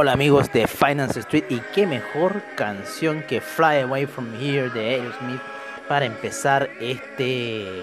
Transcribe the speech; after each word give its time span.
Hola 0.00 0.12
amigos 0.12 0.52
de 0.52 0.68
Finance 0.68 1.18
Street 1.18 1.46
y 1.48 1.58
qué 1.74 1.84
mejor 1.84 2.40
canción 2.54 3.24
que 3.24 3.40
Fly 3.40 3.80
Away 3.80 4.06
From 4.06 4.32
Here 4.40 4.70
de 4.70 4.90
Aerosmith 4.90 5.40
para 5.88 6.06
empezar 6.06 6.70
este 6.78 7.82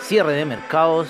cierre 0.00 0.34
de 0.34 0.44
mercados 0.44 1.08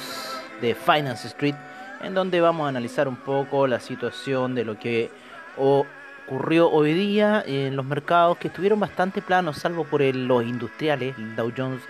de 0.61 0.77
Finance 0.77 1.27
Street 1.27 1.57
en 2.01 2.15
donde 2.15 2.41
vamos 2.41 2.65
a 2.65 2.69
analizar 2.69 3.09
un 3.09 3.17
poco 3.17 3.67
la 3.67 3.81
situación 3.81 4.55
de 4.55 4.65
lo 4.65 4.79
que 4.79 5.11
ocurrió 5.57 6.71
hoy 6.71 6.93
día 6.93 7.43
en 7.45 7.75
los 7.75 7.85
mercados 7.85 8.39
que 8.39 8.47
estuvieron 8.47 8.79
bastante 8.79 9.23
planos 9.23 9.59
salvo 9.59 9.83
por 9.83 10.01
los 10.01 10.45
industriales, 10.45 11.19
el 11.19 11.35
Dow 11.35 11.53
Jones 11.57 11.83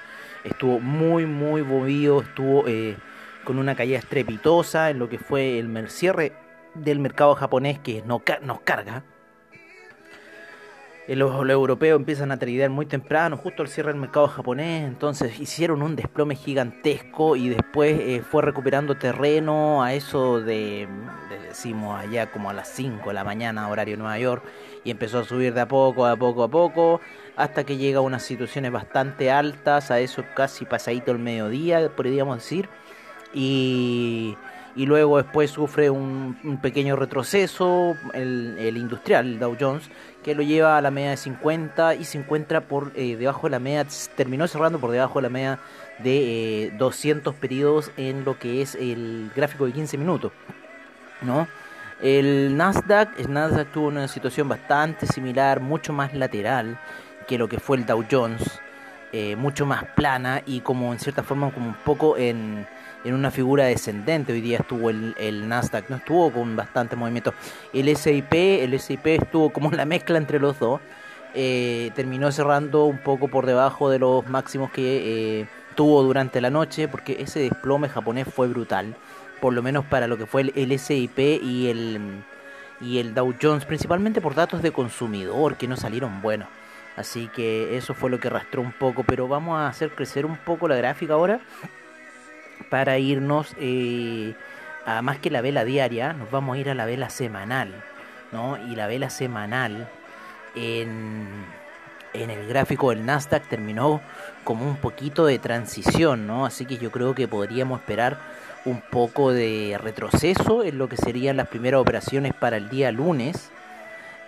estuvo 0.44 0.80
muy 0.80 1.26
muy 1.26 1.62
movido, 1.62 2.22
estuvo 2.22 2.66
eh, 2.66 2.96
con 3.44 3.58
una 3.58 3.74
caída 3.74 3.98
estrepitosa 3.98 4.88
en 4.88 4.98
lo 4.98 5.10
que 5.10 5.18
fue 5.18 5.58
el 5.58 5.90
cierre 5.90 6.45
del 6.82 7.00
mercado 7.00 7.34
japonés 7.34 7.78
que 7.78 8.02
nos, 8.02 8.22
carga. 8.64 9.04
Eh, 11.06 11.14
los, 11.14 11.48
europeos 11.48 11.98
empiezan 11.98 12.32
a 12.32 12.38
tradear 12.38 12.70
muy 12.70 12.86
temprano, 12.86 13.36
justo 13.36 13.62
al 13.62 13.68
cierre 13.68 13.92
del 13.92 14.00
mercado 14.00 14.26
japonés, 14.26 14.84
entonces 14.84 15.38
hicieron 15.38 15.82
un 15.82 15.94
desplome 15.94 16.34
gigantesco 16.34 17.36
y 17.36 17.48
después 17.48 17.98
eh, 18.00 18.22
fue 18.28 18.42
recuperando 18.42 18.96
terreno 18.96 19.82
a 19.84 19.94
eso 19.94 20.40
de, 20.40 20.88
decimos 21.48 21.98
allá 21.98 22.30
como 22.32 22.50
a 22.50 22.52
las 22.52 22.68
5 22.68 23.08
de 23.08 23.14
la 23.14 23.22
mañana, 23.22 23.68
horario 23.68 23.96
Nueva 23.96 24.18
York, 24.18 24.42
y 24.84 24.90
empezó 24.90 25.20
a 25.20 25.24
subir 25.24 25.54
de 25.54 25.60
a 25.60 25.68
poco, 25.68 26.06
a 26.06 26.16
poco, 26.16 26.42
a 26.42 26.48
poco, 26.48 27.00
hasta 27.36 27.64
que 27.64 27.76
llega 27.76 27.98
a 27.98 28.02
unas 28.02 28.24
situaciones 28.24 28.72
bastante 28.72 29.30
altas, 29.30 29.90
a 29.90 30.00
eso 30.00 30.24
casi 30.34 30.64
pasadito 30.64 31.12
el 31.12 31.18
mediodía, 31.18 31.88
podríamos 31.94 32.38
decir, 32.38 32.68
y 33.32 34.36
y 34.76 34.84
luego 34.84 35.16
después 35.16 35.50
sufre 35.50 35.88
un, 35.88 36.58
pequeño 36.62 36.96
retroceso 36.96 37.96
el, 38.12 38.76
industrial, 38.76 39.26
el 39.26 39.38
Dow 39.38 39.56
Jones, 39.58 39.90
que 40.22 40.34
lo 40.34 40.42
lleva 40.42 40.76
a 40.76 40.82
la 40.82 40.90
media 40.90 41.10
de 41.10 41.16
50 41.16 41.94
y 41.94 42.04
se 42.04 42.18
encuentra 42.18 42.60
por 42.60 42.92
eh, 42.94 43.16
debajo 43.16 43.46
de 43.46 43.52
la 43.52 43.58
media, 43.58 43.86
terminó 44.14 44.46
cerrando 44.46 44.78
por 44.78 44.90
debajo 44.90 45.18
de 45.18 45.22
la 45.22 45.28
media 45.30 45.58
de 45.98 46.72
200 46.78 47.34
eh, 47.34 47.36
periodos 47.40 47.90
en 47.96 48.24
lo 48.24 48.38
que 48.38 48.60
es 48.60 48.74
el 48.74 49.30
gráfico 49.34 49.64
de 49.64 49.72
15 49.72 49.96
minutos, 49.96 50.32
¿no? 51.22 51.48
El 52.02 52.54
Nasdaq, 52.58 53.18
el 53.18 53.32
Nasdaq 53.32 53.72
tuvo 53.72 53.88
una 53.88 54.06
situación 54.06 54.50
bastante 54.50 55.06
similar, 55.06 55.60
mucho 55.60 55.94
más 55.94 56.12
lateral 56.12 56.78
que 57.26 57.38
lo 57.38 57.48
que 57.48 57.58
fue 57.58 57.78
el 57.78 57.86
Dow 57.86 58.04
Jones, 58.10 58.60
eh, 59.12 59.36
mucho 59.36 59.66
más 59.66 59.84
plana 59.94 60.42
y 60.46 60.60
como 60.60 60.92
en 60.92 60.98
cierta 60.98 61.22
forma 61.22 61.50
como 61.50 61.68
un 61.68 61.74
poco 61.74 62.16
en 62.16 62.66
en 63.06 63.14
una 63.14 63.30
figura 63.30 63.64
descendente. 63.64 64.32
Hoy 64.32 64.40
día 64.40 64.58
estuvo 64.58 64.90
el, 64.90 65.14
el 65.18 65.48
Nasdaq, 65.48 65.88
no 65.88 65.96
estuvo 65.96 66.30
con 66.32 66.56
bastante 66.56 66.96
movimiento. 66.96 67.32
El 67.72 67.94
SIP, 67.96 68.32
el 68.32 68.78
SIP 68.78 69.06
estuvo 69.06 69.50
como 69.50 69.70
la 69.70 69.84
mezcla 69.84 70.18
entre 70.18 70.40
los 70.40 70.58
dos. 70.58 70.80
Eh, 71.34 71.90
terminó 71.94 72.32
cerrando 72.32 72.84
un 72.86 72.98
poco 72.98 73.28
por 73.28 73.46
debajo 73.46 73.90
de 73.90 73.98
los 73.98 74.26
máximos 74.26 74.70
que 74.70 75.40
eh, 75.40 75.46
tuvo 75.74 76.02
durante 76.02 76.40
la 76.40 76.50
noche, 76.50 76.88
porque 76.88 77.18
ese 77.20 77.40
desplome 77.40 77.88
japonés 77.88 78.26
fue 78.26 78.48
brutal, 78.48 78.96
por 79.40 79.52
lo 79.52 79.62
menos 79.62 79.84
para 79.84 80.06
lo 80.06 80.16
que 80.16 80.26
fue 80.26 80.42
el, 80.42 80.52
el 80.56 80.78
SIP 80.78 81.18
y 81.18 81.68
el, 81.68 82.00
y 82.80 82.98
el 82.98 83.14
Dow 83.14 83.34
Jones, 83.40 83.66
principalmente 83.66 84.22
por 84.22 84.34
datos 84.34 84.62
de 84.62 84.72
consumidor 84.72 85.56
que 85.56 85.68
no 85.68 85.76
salieron 85.76 86.22
buenos. 86.22 86.48
Así 86.96 87.28
que 87.28 87.76
eso 87.76 87.94
fue 87.94 88.10
lo 88.10 88.18
que 88.18 88.28
arrastró 88.28 88.62
un 88.62 88.72
poco, 88.72 89.04
pero 89.04 89.28
vamos 89.28 89.58
a 89.58 89.68
hacer 89.68 89.90
crecer 89.90 90.24
un 90.24 90.36
poco 90.36 90.66
la 90.66 90.76
gráfica 90.76 91.14
ahora 91.14 91.40
para 92.70 92.98
irnos 92.98 93.54
eh, 93.58 94.34
a 94.86 95.02
más 95.02 95.18
que 95.18 95.30
la 95.30 95.42
vela 95.42 95.64
diaria, 95.64 96.12
nos 96.12 96.30
vamos 96.30 96.56
a 96.56 96.58
ir 96.58 96.70
a 96.70 96.74
la 96.74 96.86
vela 96.86 97.10
semanal, 97.10 97.74
¿no? 98.32 98.56
Y 98.68 98.76
la 98.76 98.86
vela 98.86 99.10
semanal 99.10 99.88
en, 100.54 101.44
en 102.14 102.30
el 102.30 102.46
gráfico 102.48 102.90
del 102.90 103.04
Nasdaq 103.04 103.46
terminó 103.48 104.00
como 104.44 104.66
un 104.66 104.76
poquito 104.76 105.26
de 105.26 105.38
transición, 105.38 106.26
¿no? 106.26 106.46
Así 106.46 106.64
que 106.64 106.78
yo 106.78 106.90
creo 106.90 107.14
que 107.14 107.28
podríamos 107.28 107.80
esperar 107.80 108.18
un 108.64 108.80
poco 108.80 109.32
de 109.32 109.78
retroceso 109.80 110.64
en 110.64 110.78
lo 110.78 110.88
que 110.88 110.96
serían 110.96 111.36
las 111.36 111.48
primeras 111.48 111.80
operaciones 111.80 112.32
para 112.34 112.56
el 112.56 112.68
día 112.68 112.90
lunes. 112.90 113.50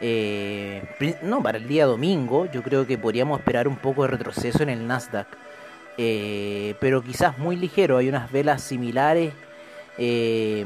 Eh, 0.00 0.82
no, 1.22 1.42
para 1.42 1.58
el 1.58 1.66
día 1.66 1.86
domingo, 1.86 2.46
yo 2.46 2.62
creo 2.62 2.86
que 2.86 2.98
podríamos 2.98 3.40
esperar 3.40 3.66
un 3.68 3.76
poco 3.76 4.02
de 4.02 4.08
retroceso 4.08 4.62
en 4.62 4.68
el 4.68 4.86
Nasdaq. 4.86 5.26
Eh, 5.96 6.74
pero 6.80 7.02
quizás 7.02 7.38
muy 7.38 7.56
ligero. 7.56 7.96
Hay 7.96 8.08
unas 8.08 8.30
velas 8.30 8.62
similares. 8.62 9.32
Eh, 9.98 10.64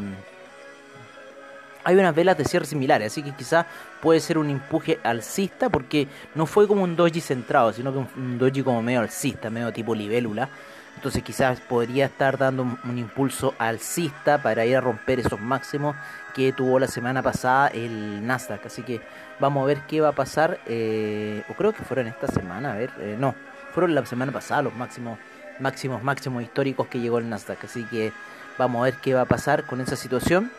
hay 1.84 1.97
unas 1.97 2.15
velas 2.15 2.38
de 2.38 2.44
cierre 2.44 2.66
similares, 2.66 3.12
así 3.12 3.22
que 3.22 3.32
quizás 3.32 3.66
puede 4.00 4.20
ser 4.20 4.38
un 4.38 4.50
empuje 4.50 5.00
alcista 5.03 5.69
porque 5.69 6.06
no 6.34 6.47
fue 6.47 6.69
como 6.69 6.84
un 6.84 6.94
doji 6.94 7.20
centrado, 7.20 7.72
sino 7.72 7.93
que 7.93 7.99
un 7.99 8.38
doji 8.38 8.62
como 8.62 8.82
medio 8.82 9.00
alcista, 9.00 9.50
medio 9.50 9.72
tipo 9.72 9.94
libélula. 9.94 10.49
Entonces 10.97 11.22
quizás 11.22 11.60
podría 11.60 12.06
estar 12.06 12.38
dando 12.38 12.62
un, 12.62 12.98
impulso 12.98 13.54
alcista 13.58 14.41
para 14.42 14.64
ir 14.64 14.76
a 14.76 14.80
romper 14.80 15.20
esos 15.20 15.41
máximos 15.41 15.97
que 16.34 16.53
tuvo 16.53 16.78
la 16.78 16.86
semana 16.86 17.22
pasada 17.22 17.69
el 17.69 18.25
Nasdaq. 18.26 18.66
Así 18.66 18.82
que 18.82 19.00
vamos 19.41 19.62
a 19.62 19.66
ver 19.66 19.78
qué 19.88 20.00
va 20.00 20.08
a 20.08 20.12
pasar. 20.12 20.60
Eh, 20.66 21.42
o 21.48 21.54
creo 21.54 21.72
que 21.72 21.82
fueron 21.82 22.06
esta 22.06 22.28
semana, 22.28 22.72
a 22.72 22.76
ver, 22.76 22.91
no, 23.19 23.34
fueron 23.72 23.94
la 23.94 24.04
semana 24.06 24.31
pasada 24.31 24.62
los 24.62 24.75
máximos, 24.75 25.19
máximos, 25.58 26.02
máximos 26.02 26.42
históricos 26.42 26.86
que 26.86 27.00
llegó 27.00 27.19
el 27.19 27.28
Nasdaq. 27.28 27.64
Así 27.64 27.84
que 27.84 28.12
vamos 28.58 28.81
a 28.81 28.84
ver 28.84 28.94
qué 28.94 29.14
va 29.14 29.22
a 29.22 29.26
pasar 29.26 29.64
con 29.64 29.81
esa 29.81 29.97
situación. 29.97 30.50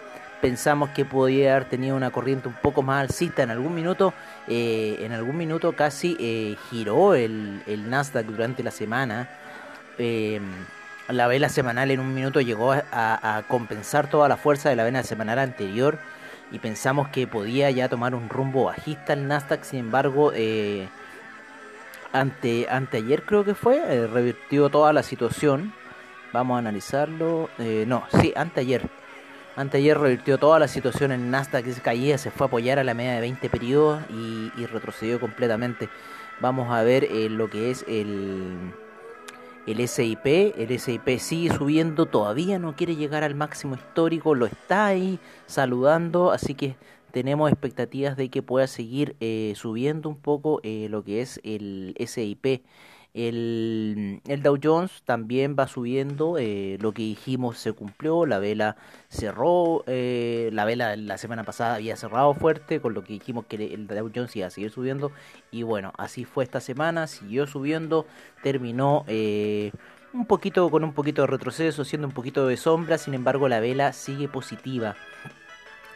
Pensamos 0.41 0.89
que 0.89 1.05
podría 1.05 1.55
haber 1.55 1.69
tenido 1.69 1.95
una 1.95 2.11
corriente 2.11 2.49
un 2.49 2.55
poco 2.55 2.81
más 2.81 3.01
alcista 3.01 3.43
en 3.43 3.51
algún 3.51 3.73
minuto. 3.73 4.13
Eh, 4.47 4.97
en 4.99 5.13
algún 5.13 5.37
minuto 5.37 5.71
casi 5.71 6.17
eh, 6.19 6.57
giró 6.69 7.15
el, 7.15 7.63
el, 7.65 7.89
Nasdaq 7.89 8.25
durante 8.25 8.61
la 8.61 8.71
semana. 8.71 9.29
Eh, 9.97 10.39
la 11.07 11.27
vela 11.27 11.49
semanal 11.49 11.91
en 11.91 11.99
un 11.99 12.13
minuto 12.13 12.41
llegó 12.41 12.71
a, 12.71 12.83
a, 12.91 13.43
compensar 13.43 14.09
toda 14.09 14.27
la 14.29 14.37
fuerza 14.37 14.69
de 14.69 14.75
la 14.75 14.83
vela 14.83 15.03
semanal 15.03 15.39
anterior 15.39 15.99
y 16.51 16.59
pensamos 16.59 17.09
que 17.09 17.27
podía 17.27 17.71
ya 17.71 17.89
tomar 17.89 18.15
un 18.15 18.29
rumbo 18.29 18.65
bajista 18.65 19.13
el 19.13 19.27
Nasdaq. 19.27 19.63
Sin 19.63 19.79
embargo, 19.79 20.31
eh, 20.35 20.87
ante, 22.13 22.67
anteayer 22.69 23.23
creo 23.23 23.43
que 23.43 23.55
fue, 23.55 23.77
eh, 23.77 24.07
revirtió 24.07 24.69
toda 24.69 24.93
la 24.93 25.03
situación. 25.03 25.73
Vamos 26.31 26.55
a 26.55 26.59
analizarlo. 26.59 27.49
Eh, 27.57 27.85
no, 27.87 28.05
sí, 28.21 28.31
anteayer. 28.35 28.87
Anteayer 29.55 29.97
revirtió 29.97 30.37
toda 30.37 30.59
la 30.59 30.67
situación 30.67 31.11
en 31.11 31.29
Nasdaq 31.31 31.65
que 31.65 31.73
se 31.73 31.81
caía, 31.81 32.17
se 32.17 32.31
fue 32.31 32.45
a 32.45 32.47
apoyar 32.47 32.79
a 32.79 32.83
la 32.83 32.93
media 32.93 33.13
de 33.13 33.21
20 33.21 33.49
periodos 33.49 34.03
y, 34.09 34.51
retrocedió 34.67 35.19
completamente. 35.19 35.89
Vamos 36.39 36.71
a 36.71 36.83
ver 36.83 37.03
eh, 37.05 37.29
lo 37.29 37.49
que 37.49 37.71
es 37.71 37.85
el, 37.87 38.73
el 39.65 39.87
SIP. 39.87 40.25
El 40.25 40.79
SIP 40.79 41.19
sigue 41.19 41.53
subiendo, 41.53 42.05
todavía 42.05 42.59
no 42.59 42.75
quiere 42.75 42.95
llegar 42.95 43.23
al 43.23 43.35
máximo 43.35 43.75
histórico, 43.75 44.35
lo 44.35 44.45
está 44.45 44.87
ahí 44.87 45.19
saludando, 45.45 46.31
así 46.31 46.53
que 46.53 46.75
tenemos 47.11 47.51
expectativas 47.51 48.17
de 48.17 48.29
que 48.29 48.41
pueda 48.41 48.67
seguir 48.67 49.15
eh, 49.19 49.53
subiendo 49.55 50.09
un 50.09 50.17
poco 50.17 50.59
eh, 50.63 50.87
lo 50.89 51.03
que 51.03 51.21
es 51.21 51.39
el 51.43 51.95
SIP. 51.99 52.63
El, 53.13 54.21
Dow 54.41 54.57
Jones 54.61 55.03
también 55.05 55.55
va 55.57 55.67
subiendo, 55.67 56.37
eh, 56.39 56.77
lo 56.81 56.93
que 56.93 57.03
dijimos 57.03 57.59
se 57.59 57.73
cumplió, 57.73 58.25
la 58.25 58.39
vela 58.39 58.75
cerró, 59.09 59.83
la 59.85 60.65
vela 60.65 60.95
la 60.95 61.17
semana 61.17 61.43
pasada 61.43 61.75
había 61.75 61.95
cerrado 61.95 62.33
fuerte, 62.33 62.81
con 62.81 62.93
lo 62.93 63.03
que 63.03 63.13
dijimos 63.13 63.45
que 63.45 63.55
el 63.55 63.85
Dow 63.85 64.11
Jones 64.13 64.35
iba 64.35 64.47
a 64.47 64.49
seguir 64.49 64.71
subiendo, 64.71 65.11
y 65.51 65.61
bueno, 65.63 65.93
así 65.97 66.25
fue 66.25 66.43
esta 66.43 66.59
semana, 66.59 67.05
siguió 67.05 67.45
subiendo, 67.45 68.07
terminó 68.41 69.05
un 69.07 70.25
poquito 70.27 70.69
con 70.71 70.83
un 70.83 70.93
poquito 70.93 71.21
de 71.21 71.27
retroceso, 71.27 71.85
siendo 71.85 72.07
un 72.07 72.13
poquito 72.13 72.47
de 72.47 72.57
sombra, 72.57 72.97
sin 72.97 73.13
embargo 73.13 73.47
la 73.47 73.59
vela 73.59 73.93
sigue 73.93 74.27
positiva 74.27 74.95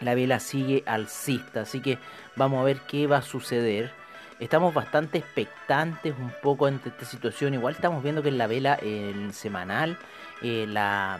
la 0.01 0.15
vela 0.15 0.39
sigue 0.39 0.83
alcista, 0.85 1.61
así 1.61 1.81
que 1.81 1.97
vamos 2.35 2.61
a 2.61 2.63
ver 2.63 2.81
qué 2.87 3.07
va 3.07 3.17
a 3.17 3.21
suceder. 3.21 3.91
Estamos 4.39 4.73
bastante 4.73 5.17
expectantes 5.17 6.13
un 6.19 6.31
poco 6.43 6.67
ante 6.67 6.89
esta 6.89 7.05
situación. 7.05 7.53
Igual 7.53 7.73
estamos 7.75 8.03
viendo 8.03 8.21
que 8.21 8.29
en 8.29 8.37
la 8.37 8.47
vela 8.47 8.75
el 8.75 9.33
semanal, 9.33 9.97
eh, 10.43 10.65
la, 10.67 11.19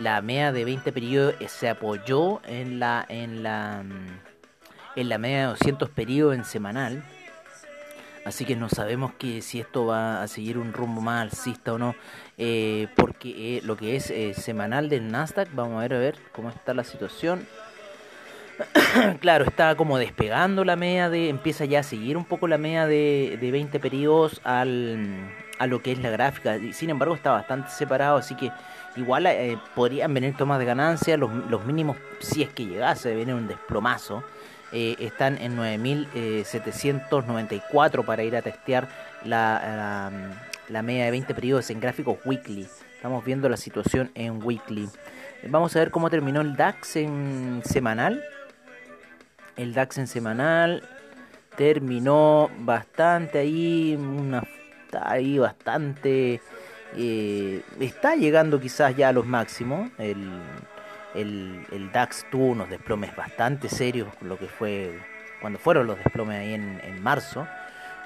la 0.00 0.22
media 0.22 0.50
de 0.50 0.64
20 0.64 0.92
periodos 0.92 1.34
se 1.48 1.68
apoyó 1.68 2.40
en 2.46 2.80
la 2.80 3.04
en 3.08 3.42
la 3.42 3.84
en 4.96 5.08
la 5.08 5.18
media 5.18 5.40
de 5.40 5.44
200 5.44 5.90
periodos 5.90 6.34
en 6.34 6.44
semanal 6.44 7.04
así 8.24 8.46
que 8.46 8.56
no 8.56 8.68
sabemos 8.70 9.12
que 9.14 9.42
si 9.42 9.60
esto 9.60 9.86
va 9.86 10.22
a 10.22 10.28
seguir 10.28 10.56
un 10.56 10.72
rumbo 10.72 11.02
más 11.02 11.22
alcista 11.22 11.74
o 11.74 11.78
no 11.78 11.94
eh, 12.38 12.88
porque 12.96 13.58
eh, 13.58 13.60
lo 13.62 13.76
que 13.76 13.96
es 13.96 14.10
eh, 14.10 14.32
semanal 14.34 14.88
del 14.88 15.10
Nasdaq 15.10 15.54
vamos 15.54 15.76
a 15.76 15.80
ver 15.80 15.94
a 15.94 15.98
ver 15.98 16.16
cómo 16.32 16.48
está 16.48 16.72
la 16.72 16.84
situación 16.84 17.46
claro, 19.20 19.44
está 19.44 19.76
como 19.76 19.98
despegando 19.98 20.64
la 20.64 20.74
media 20.76 21.10
de. 21.10 21.28
Empieza 21.28 21.64
ya 21.64 21.80
a 21.80 21.82
seguir 21.82 22.16
un 22.16 22.24
poco 22.24 22.46
la 22.48 22.56
media 22.58 22.86
de, 22.86 23.36
de 23.40 23.50
20 23.50 23.80
periodos 23.80 24.40
al, 24.44 25.32
a 25.58 25.66
lo 25.66 25.82
que 25.82 25.90
es 25.92 25.98
la 25.98 26.10
gráfica. 26.10 26.58
Sin 26.72 26.90
embargo, 26.90 27.14
está 27.14 27.30
bastante 27.32 27.70
separado, 27.70 28.18
así 28.18 28.34
que 28.34 28.52
igual 28.96 29.26
eh, 29.26 29.58
podrían 29.74 30.12
venir 30.14 30.36
tomas 30.36 30.58
de 30.58 30.64
ganancia. 30.64 31.16
Los, 31.16 31.32
los, 31.48 31.64
mínimos, 31.64 31.96
si 32.20 32.42
es 32.42 32.50
que 32.50 32.66
llegase 32.66 33.14
venir 33.14 33.34
un 33.34 33.48
desplomazo, 33.48 34.22
eh, 34.72 34.96
están 34.98 35.38
en 35.38 35.56
9.794 35.56 38.04
para 38.04 38.22
ir 38.22 38.36
a 38.36 38.42
testear 38.42 38.88
la, 39.24 39.62
la, 39.62 40.12
la 40.68 40.82
media 40.82 41.06
de 41.06 41.12
20 41.12 41.34
periodos 41.34 41.70
en 41.70 41.80
gráficos 41.80 42.18
weekly. 42.24 42.68
Estamos 42.94 43.24
viendo 43.24 43.48
la 43.48 43.56
situación 43.56 44.10
en 44.14 44.44
weekly. 44.44 44.90
Vamos 45.48 45.74
a 45.74 45.78
ver 45.78 45.90
cómo 45.90 46.10
terminó 46.10 46.42
el 46.42 46.54
DAX 46.54 46.96
en 46.96 47.62
semanal 47.64 48.22
el 49.60 49.74
DAX 49.74 49.98
en 49.98 50.06
semanal 50.06 50.82
terminó 51.56 52.50
bastante 52.60 53.38
ahí, 53.38 53.96
una, 53.96 54.42
está 54.84 55.10
ahí 55.10 55.38
bastante... 55.38 56.40
Eh, 56.96 57.62
está 57.78 58.16
llegando 58.16 58.58
quizás 58.58 58.96
ya 58.96 59.10
a 59.10 59.12
los 59.12 59.26
máximos. 59.26 59.90
El, 59.98 60.30
el, 61.14 61.90
DAX 61.92 62.26
tuvo 62.30 62.46
unos 62.46 62.68
desplomes 62.68 63.14
bastante 63.14 63.68
serios, 63.68 64.08
lo 64.22 64.38
que 64.38 64.46
fue 64.46 64.98
cuando 65.40 65.58
fueron 65.58 65.86
los 65.86 65.98
desplomes 65.98 66.38
ahí 66.38 66.54
en, 66.54 66.80
en 66.82 67.02
marzo. 67.02 67.46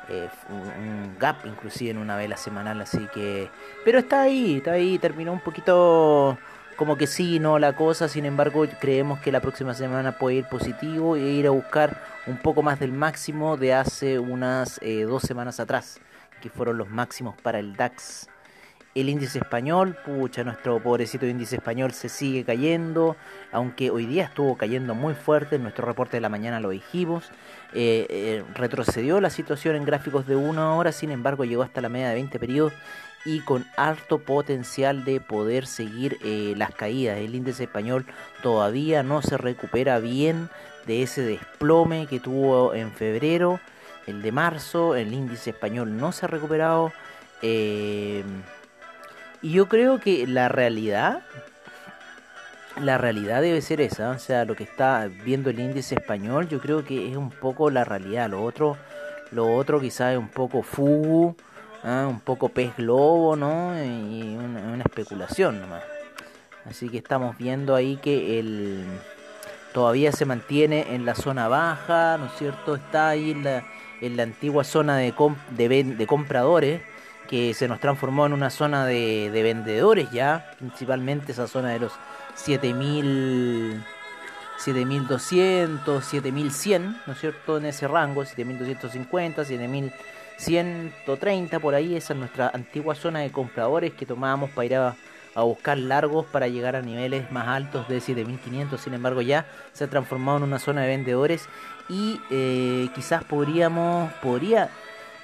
Eh, 0.08 0.28
un, 0.50 1.16
gap 1.18 1.46
inclusive 1.46 1.92
en 1.92 1.98
una 1.98 2.16
vela 2.16 2.36
semanal, 2.36 2.80
así 2.80 3.06
que... 3.14 3.48
Pero 3.84 4.00
está 4.00 4.22
ahí, 4.22 4.56
está 4.58 4.72
ahí, 4.72 4.98
terminó 4.98 5.32
un 5.32 5.40
poquito 5.40 6.36
como 6.76 6.96
que 6.96 7.06
sí, 7.06 7.38
no 7.38 7.58
la 7.58 7.74
cosa, 7.74 8.08
sin 8.08 8.24
embargo 8.24 8.66
creemos 8.80 9.20
que 9.20 9.32
la 9.32 9.40
próxima 9.40 9.74
semana 9.74 10.18
puede 10.18 10.36
ir 10.36 10.44
positivo 10.46 11.16
e 11.16 11.20
ir 11.20 11.46
a 11.46 11.50
buscar 11.50 12.02
un 12.26 12.36
poco 12.38 12.62
más 12.62 12.80
del 12.80 12.92
máximo 12.92 13.56
de 13.56 13.74
hace 13.74 14.18
unas 14.18 14.78
eh, 14.82 15.02
dos 15.02 15.22
semanas 15.22 15.60
atrás, 15.60 16.00
que 16.40 16.50
fueron 16.50 16.78
los 16.78 16.90
máximos 16.90 17.36
para 17.40 17.58
el 17.58 17.76
DAX. 17.76 18.28
El 18.94 19.08
índice 19.08 19.38
español, 19.40 19.96
pucha, 20.04 20.44
nuestro 20.44 20.80
pobrecito 20.80 21.26
índice 21.26 21.56
español 21.56 21.92
se 21.92 22.08
sigue 22.08 22.44
cayendo, 22.44 23.16
aunque 23.50 23.90
hoy 23.90 24.06
día 24.06 24.24
estuvo 24.24 24.56
cayendo 24.56 24.94
muy 24.94 25.14
fuerte, 25.14 25.56
en 25.56 25.64
nuestro 25.64 25.84
reporte 25.84 26.16
de 26.16 26.20
la 26.20 26.28
mañana 26.28 26.60
lo 26.60 26.70
dijimos, 26.70 27.30
eh, 27.72 28.06
eh, 28.08 28.44
retrocedió 28.54 29.20
la 29.20 29.30
situación 29.30 29.74
en 29.74 29.84
gráficos 29.84 30.28
de 30.28 30.36
una 30.36 30.76
hora, 30.76 30.92
sin 30.92 31.10
embargo 31.10 31.44
llegó 31.44 31.64
hasta 31.64 31.80
la 31.80 31.88
media 31.88 32.08
de 32.08 32.14
20 32.14 32.38
periodos 32.38 32.72
y 33.24 33.40
con 33.40 33.66
alto 33.76 34.18
potencial 34.18 35.04
de 35.04 35.20
poder 35.20 35.66
seguir 35.66 36.18
eh, 36.22 36.54
las 36.56 36.74
caídas. 36.74 37.18
El 37.18 37.34
índice 37.34 37.64
español 37.64 38.04
todavía 38.42 39.02
no 39.02 39.22
se 39.22 39.38
recupera 39.38 39.98
bien 39.98 40.50
de 40.86 41.02
ese 41.02 41.22
desplome 41.22 42.06
que 42.06 42.20
tuvo 42.20 42.74
en 42.74 42.92
febrero, 42.92 43.60
el 44.06 44.20
de 44.20 44.32
marzo, 44.32 44.94
el 44.94 45.14
índice 45.14 45.50
español 45.50 45.96
no 45.96 46.12
se 46.12 46.26
ha 46.26 46.28
recuperado. 46.28 46.92
Eh, 47.40 48.22
y 49.40 49.52
yo 49.52 49.68
creo 49.68 49.98
que 49.98 50.26
la 50.26 50.48
realidad, 50.48 51.22
la 52.80 52.98
realidad 52.98 53.40
debe 53.40 53.62
ser 53.62 53.80
esa, 53.80 54.10
o 54.10 54.18
sea, 54.18 54.44
lo 54.44 54.54
que 54.54 54.64
está 54.64 55.08
viendo 55.24 55.48
el 55.48 55.60
índice 55.60 55.94
español, 55.94 56.48
yo 56.48 56.60
creo 56.60 56.84
que 56.84 57.10
es 57.10 57.16
un 57.16 57.30
poco 57.30 57.70
la 57.70 57.84
realidad, 57.84 58.28
lo 58.30 58.42
otro, 58.42 58.76
lo 59.30 59.54
otro 59.54 59.80
quizás 59.80 60.12
es 60.12 60.18
un 60.18 60.28
poco 60.28 60.62
fugu 60.62 61.36
¿ah? 61.84 62.06
un 62.08 62.20
poco 62.20 62.48
pez 62.48 62.76
globo, 62.76 63.36
¿no? 63.36 63.74
Y 63.82 64.36
una, 64.36 64.82
especulación 64.84 65.60
nomás. 65.60 65.82
Así 66.68 66.88
que 66.88 66.98
estamos 66.98 67.36
viendo 67.36 67.74
ahí 67.74 67.96
que 67.96 68.38
el 68.38 68.84
todavía 69.72 70.12
se 70.12 70.24
mantiene 70.24 70.94
en 70.94 71.04
la 71.04 71.14
zona 71.14 71.48
baja, 71.48 72.16
¿no 72.18 72.26
es 72.26 72.32
cierto? 72.38 72.76
Está 72.76 73.08
ahí 73.08 73.32
en 73.32 73.44
la, 73.44 73.64
en 74.00 74.16
la 74.16 74.22
antigua 74.22 74.64
zona 74.64 74.96
de, 74.96 75.12
de, 75.50 76.06
compradores 76.06 76.80
que 77.28 77.54
se 77.54 77.66
nos 77.66 77.80
transformó 77.80 78.24
en 78.26 78.32
una 78.32 78.50
zona 78.50 78.86
de, 78.86 79.30
de 79.32 79.42
vendedores 79.42 80.10
ya, 80.12 80.52
principalmente 80.58 81.32
esa 81.32 81.48
zona 81.48 81.70
de 81.70 81.80
los 81.80 81.92
7000 82.36 83.84
7200, 84.56 86.04
7100, 86.04 87.00
¿no 87.06 87.12
es 87.12 87.20
cierto? 87.20 87.58
En 87.58 87.66
ese 87.66 87.88
rango, 87.88 88.24
7250, 88.24 89.44
7000 89.44 89.92
130 90.36 91.60
por 91.60 91.74
ahí, 91.74 91.94
esa 91.94 92.12
es 92.12 92.18
nuestra 92.18 92.50
antigua 92.52 92.94
zona 92.94 93.20
de 93.20 93.30
compradores 93.30 93.92
que 93.92 94.06
tomábamos 94.06 94.50
para 94.50 94.64
ir 94.66 94.74
a, 94.74 94.96
buscar 95.36 95.76
largos 95.76 96.26
para 96.26 96.46
llegar 96.46 96.76
a 96.76 96.82
niveles 96.82 97.32
más 97.32 97.48
altos 97.48 97.88
de 97.88 98.00
7500, 98.00 98.80
sin 98.80 98.94
embargo 98.94 99.20
ya 99.20 99.46
se 99.72 99.82
ha 99.82 99.90
transformado 99.90 100.38
en 100.38 100.44
una 100.44 100.60
zona 100.60 100.82
de 100.82 100.88
vendedores 100.88 101.48
y 101.88 102.20
eh, 102.30 102.88
quizás 102.94 103.24
podríamos, 103.24 104.12
podría, 104.22 104.70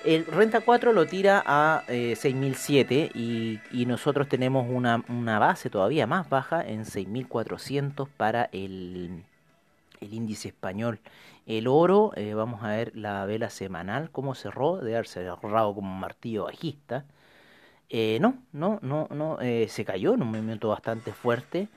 el 0.05 0.27
Renta 0.27 0.62
4 0.62 0.93
lo 0.93 1.07
tira 1.07 1.45
a 1.47 1.85
eh, 1.87 2.17
6007 2.17 3.12
y, 3.15 3.61
y, 3.71 3.87
nosotros 3.87 4.29
tenemos 4.29 4.67
una, 4.69 5.05
una 5.09 5.39
base 5.39 5.71
todavía 5.71 6.09
más 6.09 6.29
baja 6.29 6.61
en 6.67 6.87
6400 6.87 8.09
para 8.09 8.49
el 8.51 9.23
el 10.00 10.14
índice 10.14 10.49
español. 10.49 11.00
El 11.47 11.67
oro, 11.67 12.12
eh, 12.17 12.35
vamos 12.35 12.62
a 12.62 12.69
ver 12.69 12.93
la 12.97 13.25
vela 13.25 13.50
semanal, 13.50 14.11
cómo 14.11 14.35
cerró, 14.35 14.79
de 14.79 14.94
haberse 14.94 15.25
cerrado 15.25 15.75
como 15.75 15.93
un 15.93 16.00
martillo 16.00 16.44
bajista. 16.44 17.05
Eh, 17.88 18.19
no, 18.20 18.38
no, 18.52 18.79
no, 18.82 19.08
no, 19.11 19.41
eh, 19.41 19.67
se 19.69 19.85
cayó 19.85 20.14
en 20.14 20.23
un 20.23 20.29
movimiento 20.29 20.69
bastante 20.69 21.12
fuerte. 21.12 21.69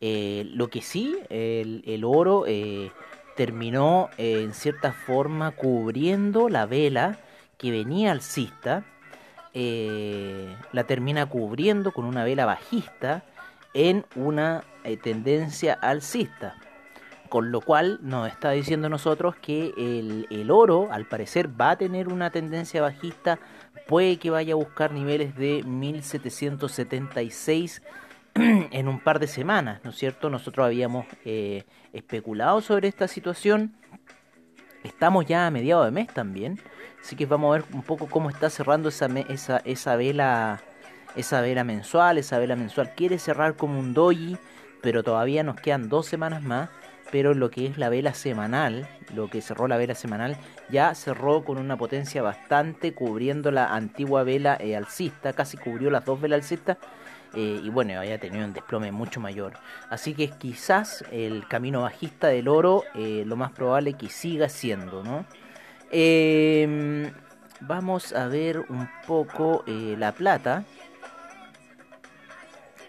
lo 0.00 0.68
que 0.68 0.82
sí, 0.82 1.16
el, 1.28 1.82
el 1.86 2.04
oro 2.04 2.44
terminó 3.36 4.08
en 4.18 4.54
cierta 4.54 4.92
forma 4.92 5.52
cubriendo 5.52 6.48
la 6.48 6.66
vela 6.66 7.18
que 7.58 7.70
venía 7.70 8.12
alcista. 8.12 8.84
la 9.54 10.84
termina 10.84 11.26
cubriendo 11.26 11.92
con 11.92 12.04
una 12.04 12.24
vela 12.24 12.46
bajista 12.46 13.24
en 13.74 14.04
una 14.16 14.64
tendencia 15.02 15.74
alcista 15.74 16.56
con 17.30 17.50
lo 17.52 17.62
cual 17.62 18.00
nos 18.02 18.28
está 18.28 18.50
diciendo 18.50 18.88
nosotros 18.88 19.36
que 19.36 19.72
el, 19.78 20.50
oro 20.50 20.88
al 20.90 21.06
parecer 21.06 21.48
va 21.48 21.70
a 21.70 21.76
tener 21.76 22.08
una 22.08 22.30
tendencia 22.30 22.82
bajista, 22.82 23.38
puede 23.86 24.16
que 24.18 24.30
vaya 24.30 24.54
a 24.54 24.56
buscar 24.56 24.92
niveles 24.92 25.36
de 25.36 25.62
1776 25.62 27.82
en 28.34 28.88
un 28.88 28.98
par 28.98 29.20
de 29.20 29.28
semanas, 29.28 29.80
¿no 29.84 29.90
es 29.90 29.96
cierto? 29.96 30.28
Nosotros 30.28 30.66
habíamos 30.66 31.06
eh, 31.24 31.66
especulado 31.92 32.60
sobre 32.62 32.88
esta 32.88 33.06
situación, 33.06 33.76
estamos 34.82 35.24
ya 35.24 35.46
a 35.46 35.52
mediados 35.52 35.84
de 35.84 35.92
mes 35.92 36.08
también, 36.08 36.60
así 37.00 37.14
que 37.14 37.26
vamos 37.26 37.54
a 37.54 37.58
ver 37.58 37.64
un 37.72 37.82
poco 37.82 38.08
cómo 38.08 38.28
está 38.28 38.50
cerrando 38.50 38.88
esa, 38.88 39.06
esa, 39.28 39.58
esa 39.58 39.94
vela 39.94 40.60
esa 41.14 41.40
vela 41.40 41.62
mensual, 41.64 42.18
esa 42.18 42.38
vela 42.38 42.54
mensual. 42.54 42.94
Quiere 42.94 43.18
cerrar 43.18 43.56
como 43.56 43.80
un 43.80 43.94
doji, 43.94 44.38
pero 44.80 45.02
todavía 45.02 45.42
nos 45.42 45.56
quedan 45.56 45.88
dos 45.88 46.06
semanas 46.06 46.40
más 46.42 46.70
pero 47.10 47.34
lo 47.34 47.50
que 47.50 47.66
es 47.66 47.78
la 47.78 47.88
vela 47.88 48.14
semanal, 48.14 48.88
lo 49.14 49.28
que 49.28 49.40
cerró 49.40 49.68
la 49.68 49.76
vela 49.76 49.94
semanal, 49.94 50.36
ya 50.70 50.94
cerró 50.94 51.44
con 51.44 51.58
una 51.58 51.76
potencia 51.76 52.22
bastante 52.22 52.92
cubriendo 52.94 53.50
la 53.50 53.74
antigua 53.74 54.22
vela 54.22 54.56
eh, 54.60 54.76
alcista, 54.76 55.32
casi 55.32 55.56
cubrió 55.56 55.90
las 55.90 56.04
dos 56.04 56.20
velas 56.20 56.38
alcistas. 56.38 56.78
Eh, 57.34 57.60
y 57.62 57.70
bueno, 57.70 57.98
había 57.98 58.18
tenido 58.18 58.44
un 58.44 58.52
desplome 58.52 58.90
mucho 58.90 59.20
mayor. 59.20 59.52
Así 59.88 60.14
que 60.14 60.30
quizás 60.30 61.04
el 61.12 61.46
camino 61.46 61.82
bajista 61.82 62.28
del 62.28 62.48
oro, 62.48 62.82
eh, 62.94 63.22
lo 63.26 63.36
más 63.36 63.52
probable 63.52 63.92
que 63.94 64.08
siga 64.08 64.48
siendo, 64.48 65.04
¿no? 65.04 65.24
Em, 65.92 67.12
vamos 67.60 68.12
a 68.12 68.26
ver 68.26 68.58
un 68.68 68.88
poco 69.06 69.64
la 69.66 70.12
plata 70.12 70.64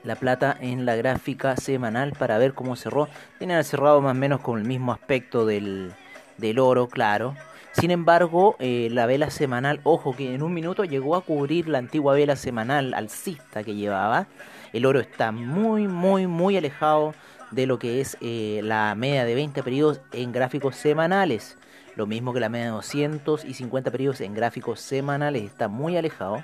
la 0.04 0.16
plata 0.16 0.58
en 0.60 0.86
la 0.86 0.96
gráfica 0.96 1.56
semanal 1.58 2.14
para 2.14 2.38
ver 2.38 2.54
cómo 2.54 2.76
cerró. 2.76 3.08
Tiene 3.38 3.64
cerrado 3.64 4.02
más 4.02 4.12
o 4.12 4.20
menos 4.20 4.42
con 4.42 4.60
el 4.60 4.66
mismo 4.66 4.92
aspecto 4.92 5.46
del, 5.46 5.92
del 6.38 6.60
oro, 6.60 6.88
claro. 6.88 7.36
Sin 7.74 7.90
embargo, 7.90 8.58
eh, 8.60 8.90
la 8.92 9.06
vela 9.06 9.30
semanal, 9.30 9.80
ojo 9.84 10.14
que 10.16 10.36
en 10.36 10.44
un 10.44 10.54
minuto 10.54 10.84
llegó 10.84 11.16
a 11.16 11.22
cubrir 11.22 11.70
la 11.70 11.78
antigua 11.78 12.14
vela 12.14 12.36
semanal 12.36 12.94
alcista 12.94 13.64
que 13.64 13.76
llevaba. 13.76 14.28
El 14.74 14.86
oro 14.86 15.00
está 15.00 15.32
muy, 15.32 15.88
muy, 15.88 16.28
muy 16.28 16.58
alejado 16.58 17.14
de 17.52 17.68
lo 17.68 17.80
que 17.80 18.02
es 18.02 18.18
eh, 18.22 18.60
la 18.64 18.94
media 18.96 19.24
de 19.24 19.36
20 19.36 19.64
periodos 19.64 20.02
en 20.12 20.34
gráficos 20.34 20.76
semanales. 20.76 21.58
Lo 21.96 22.08
mismo 22.08 22.34
que 22.34 22.40
la 22.40 22.50
media 22.50 22.66
de 22.66 22.72
200 22.72 23.46
y 23.46 23.54
50 23.54 23.92
periodos 23.92 24.22
en 24.22 24.34
gráficos 24.34 24.82
semanales. 24.82 25.44
Está 25.44 25.68
muy 25.68 25.96
alejado. 25.96 26.44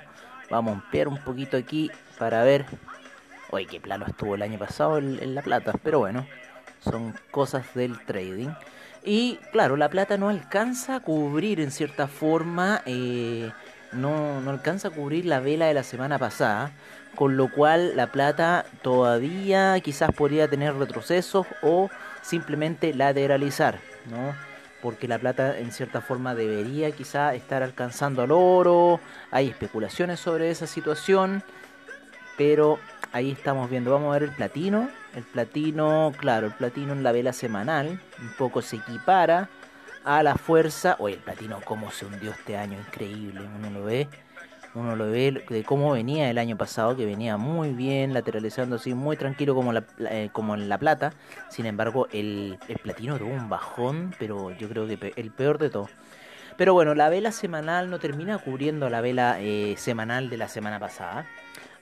Vamos 0.50 0.72
a 0.72 0.76
ampliar 0.76 1.08
un 1.08 1.18
poquito 1.18 1.58
aquí 1.58 1.90
para 2.18 2.42
ver 2.42 2.64
Oye, 3.50 3.66
qué 3.66 3.80
plano 3.80 4.04
estuvo 4.06 4.34
el 4.34 4.42
año 4.42 4.58
pasado 4.58 4.98
en, 4.98 5.34
La 5.34 5.42
Plata, 5.42 5.72
pero 5.82 6.00
bueno, 6.00 6.26
son 6.80 7.14
cosas 7.30 7.74
del 7.74 7.98
trading. 8.04 8.50
Y 9.04 9.38
claro, 9.52 9.76
La 9.76 9.88
Plata 9.88 10.18
no 10.18 10.28
alcanza 10.28 10.96
a 10.96 11.00
cubrir 11.00 11.60
en 11.60 11.70
cierta 11.70 12.08
forma, 12.08 12.82
eh, 12.84 13.50
no, 13.92 14.42
no 14.42 14.50
alcanza 14.50 14.88
a 14.88 14.90
cubrir 14.90 15.24
la 15.24 15.40
vela 15.40 15.66
de 15.66 15.74
la 15.74 15.82
semana 15.82 16.18
pasada, 16.18 16.72
con 17.14 17.38
lo 17.38 17.50
cual 17.50 17.96
La 17.96 18.08
Plata 18.08 18.66
todavía 18.82 19.80
quizás 19.80 20.12
podría 20.12 20.48
tener 20.48 20.74
retrocesos 20.74 21.46
o 21.62 21.88
simplemente 22.20 22.92
lateralizar, 22.92 23.78
¿no? 24.10 24.34
porque 24.82 25.08
la 25.08 25.18
plata 25.18 25.58
en 25.58 25.72
cierta 25.72 26.00
forma 26.00 26.34
debería 26.34 26.92
quizá 26.92 27.34
estar 27.34 27.62
alcanzando 27.62 28.22
al 28.22 28.30
oro, 28.30 29.00
hay 29.30 29.48
especulaciones 29.48 30.20
sobre 30.20 30.50
esa 30.50 30.66
situación, 30.66 31.42
pero 32.36 32.78
ahí 33.12 33.30
estamos 33.30 33.70
viendo, 33.70 33.92
vamos 33.92 34.10
a 34.10 34.18
ver 34.18 34.22
el 34.24 34.34
platino, 34.34 34.88
el 35.14 35.24
platino, 35.24 36.12
claro, 36.16 36.46
el 36.46 36.52
platino 36.52 36.92
en 36.92 37.02
la 37.02 37.12
vela 37.12 37.32
semanal, 37.32 38.00
un 38.20 38.32
poco 38.36 38.62
se 38.62 38.76
equipara 38.76 39.48
a 40.04 40.22
la 40.22 40.36
fuerza, 40.36 40.96
oye, 40.98 41.16
el 41.16 41.20
platino 41.20 41.60
cómo 41.64 41.90
se 41.90 42.06
hundió 42.06 42.30
este 42.30 42.56
año, 42.56 42.78
increíble, 42.78 43.40
uno 43.58 43.70
lo 43.70 43.84
ve, 43.84 44.08
uno 44.74 44.96
lo 44.96 45.10
ve 45.10 45.44
de 45.48 45.64
cómo 45.64 45.92
venía 45.92 46.30
el 46.30 46.38
año 46.38 46.56
pasado, 46.56 46.96
que 46.96 47.04
venía 47.04 47.36
muy 47.36 47.70
bien, 47.70 48.14
lateralizando 48.14 48.76
así, 48.76 48.94
muy 48.94 49.16
tranquilo 49.16 49.54
como, 49.54 49.72
la, 49.72 49.84
eh, 50.10 50.30
como 50.32 50.54
en 50.54 50.68
La 50.68 50.78
Plata. 50.78 51.12
Sin 51.48 51.66
embargo, 51.66 52.06
el, 52.12 52.58
platino 52.82 53.18
tuvo 53.18 53.30
un 53.30 53.48
bajón, 53.48 54.14
pero 54.18 54.50
yo 54.52 54.68
creo 54.68 54.86
que 54.86 55.12
el 55.16 55.30
peor 55.30 55.58
de 55.58 55.70
todo. 55.70 55.88
Pero 56.56 56.74
bueno, 56.74 56.94
la 56.94 57.08
vela 57.08 57.32
semanal 57.32 57.88
no 57.88 57.98
termina 57.98 58.38
cubriendo 58.38 58.90
la 58.90 59.00
vela 59.00 59.36
eh, 59.40 59.74
semanal 59.78 60.28
de 60.28 60.36
la 60.36 60.48
semana 60.48 60.80
pasada. 60.80 61.26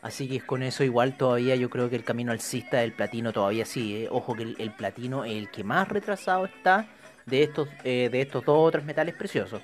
Así 0.02 0.28
que 0.28 0.40
con 0.40 0.62
eso 0.62 0.84
igual 0.84 1.16
todavía 1.16 1.56
yo 1.56 1.68
creo 1.70 1.90
que 1.90 1.96
el 1.96 2.04
camino 2.04 2.32
alcista 2.32 2.78
del 2.78 2.92
platino 2.92 3.32
todavía 3.32 3.64
sigue. 3.64 4.08
Ojo 4.10 4.34
que 4.34 4.42
el, 4.42 4.70
platino 4.76 5.24
es 5.24 5.32
el 5.32 5.50
que 5.50 5.64
más 5.64 5.88
retrasado 5.88 6.44
está 6.46 6.86
de 7.24 7.42
estos, 7.42 7.68
eh, 7.82 8.08
de 8.10 8.20
estos 8.20 8.44
dos 8.44 8.68
otros 8.68 8.84
metales 8.84 9.14
preciosos. 9.14 9.62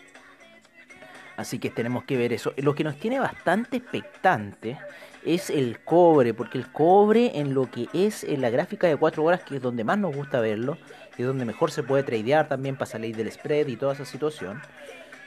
Así 1.36 1.58
que 1.58 1.70
tenemos 1.70 2.04
que 2.04 2.16
ver 2.16 2.32
eso. 2.32 2.52
Lo 2.56 2.74
que 2.74 2.84
nos 2.84 2.96
tiene 2.96 3.18
bastante 3.18 3.78
expectante 3.78 4.78
es 5.24 5.50
el 5.50 5.80
cobre, 5.80 6.34
porque 6.34 6.58
el 6.58 6.70
cobre 6.70 7.38
en 7.38 7.54
lo 7.54 7.70
que 7.70 7.88
es 7.92 8.24
en 8.24 8.40
la 8.40 8.50
gráfica 8.50 8.86
de 8.86 8.96
4 8.96 9.22
horas, 9.22 9.42
que 9.42 9.56
es 9.56 9.62
donde 9.62 9.84
más 9.84 9.98
nos 9.98 10.14
gusta 10.14 10.40
verlo, 10.40 10.78
y 11.16 11.22
donde 11.22 11.44
mejor 11.44 11.70
se 11.70 11.82
puede 11.82 12.02
tradear 12.02 12.48
también 12.48 12.76
para 12.76 12.90
salir 12.90 13.16
del 13.16 13.30
spread 13.30 13.68
y 13.68 13.76
toda 13.76 13.94
esa 13.94 14.04
situación, 14.04 14.60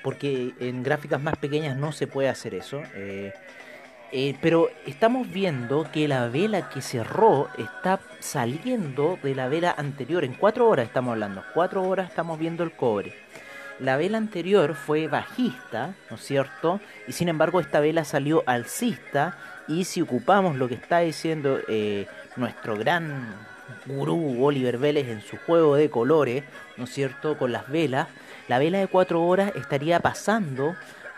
porque 0.03 0.53
en 0.59 0.83
gráficas 0.83 1.21
más 1.21 1.37
pequeñas 1.37 1.77
no 1.77 1.91
se 1.91 2.07
puede 2.07 2.29
hacer 2.29 2.53
eso. 2.53 2.81
Eh, 2.93 3.33
eh, 4.11 4.35
pero 4.41 4.69
estamos 4.85 5.31
viendo 5.31 5.89
que 5.91 6.07
la 6.07 6.27
vela 6.27 6.69
que 6.69 6.81
cerró 6.81 7.49
está 7.57 7.99
saliendo 8.19 9.17
de 9.21 9.35
la 9.35 9.47
vela 9.47 9.73
anterior. 9.77 10.23
En 10.23 10.33
4 10.33 10.67
horas 10.67 10.87
estamos 10.87 11.13
hablando. 11.13 11.43
4 11.53 11.83
horas 11.83 12.09
estamos 12.09 12.39
viendo 12.39 12.63
el 12.63 12.71
cobre. 12.71 13.13
La 13.79 13.97
vela 13.97 14.17
anterior 14.17 14.73
fue 14.75 15.07
bajista, 15.07 15.95
¿no 16.09 16.15
es 16.15 16.23
cierto? 16.23 16.79
Y 17.07 17.11
sin 17.11 17.27
embargo 17.27 17.59
esta 17.59 17.81
vela 17.81 18.05
salió 18.05 18.43
alcista 18.45 19.37
y 19.67 19.83
si 19.83 20.01
ocupamos 20.01 20.55
lo 20.55 20.69
que 20.69 20.75
está 20.75 20.99
diciendo 20.99 21.59
eh, 21.67 22.07
nuestro 22.37 22.77
gran 22.77 23.35
gurú 23.85 24.45
Oliver 24.45 24.77
Vélez 24.77 25.09
en 25.09 25.21
su 25.21 25.35
juego 25.37 25.75
de 25.75 25.89
colores, 25.89 26.43
¿no 26.77 26.85
es 26.85 26.91
cierto? 26.91 27.37
Con 27.37 27.51
las 27.51 27.67
velas, 27.67 28.07
la 28.47 28.59
vela 28.59 28.77
de 28.77 28.87
4 28.87 29.21
horas 29.21 29.51
estaría 29.55 29.99
pasando 29.99 30.75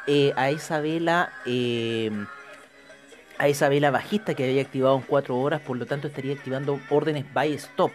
eh, 0.08 0.34
a 0.36 0.50
esa 0.50 0.80
vela... 0.80 1.32
A 3.40 3.48
esa 3.48 3.70
vela 3.70 3.92
bajista 3.92 4.34
que 4.34 4.44
había 4.46 4.62
activado 4.62 4.96
en 4.96 5.04
4 5.04 5.38
horas, 5.38 5.62
por 5.62 5.78
lo 5.78 5.86
tanto 5.86 6.08
estaría 6.08 6.34
activando 6.34 6.80
órdenes 6.90 7.26
buy 7.34 7.54
stop, 7.54 7.92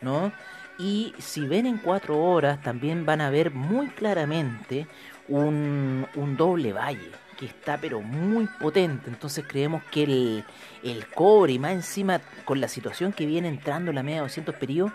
¿no? 0.00 0.32
Y 0.78 1.12
si 1.18 1.46
ven 1.46 1.66
en 1.66 1.78
cuatro 1.78 2.22
horas, 2.22 2.62
también 2.62 3.04
van 3.04 3.20
a 3.20 3.30
ver 3.30 3.50
muy 3.50 3.88
claramente 3.88 4.86
un, 5.26 6.06
doble 6.38 6.72
valle 6.72 7.10
que 7.36 7.46
está 7.46 7.78
pero 7.78 8.00
muy 8.00 8.46
potente. 8.60 9.10
Entonces 9.10 9.44
creemos 9.46 9.82
que 9.90 10.04
el, 10.04 10.44
el 10.84 11.06
cobre, 11.08 11.54
y 11.54 11.58
más 11.58 11.72
encima 11.72 12.20
con 12.44 12.60
la 12.60 12.68
situación 12.68 13.12
que 13.12 13.26
viene 13.26 13.48
entrando 13.48 13.92
la 13.92 14.04
media 14.04 14.22
200 14.22 14.54
periodos, 14.54 14.92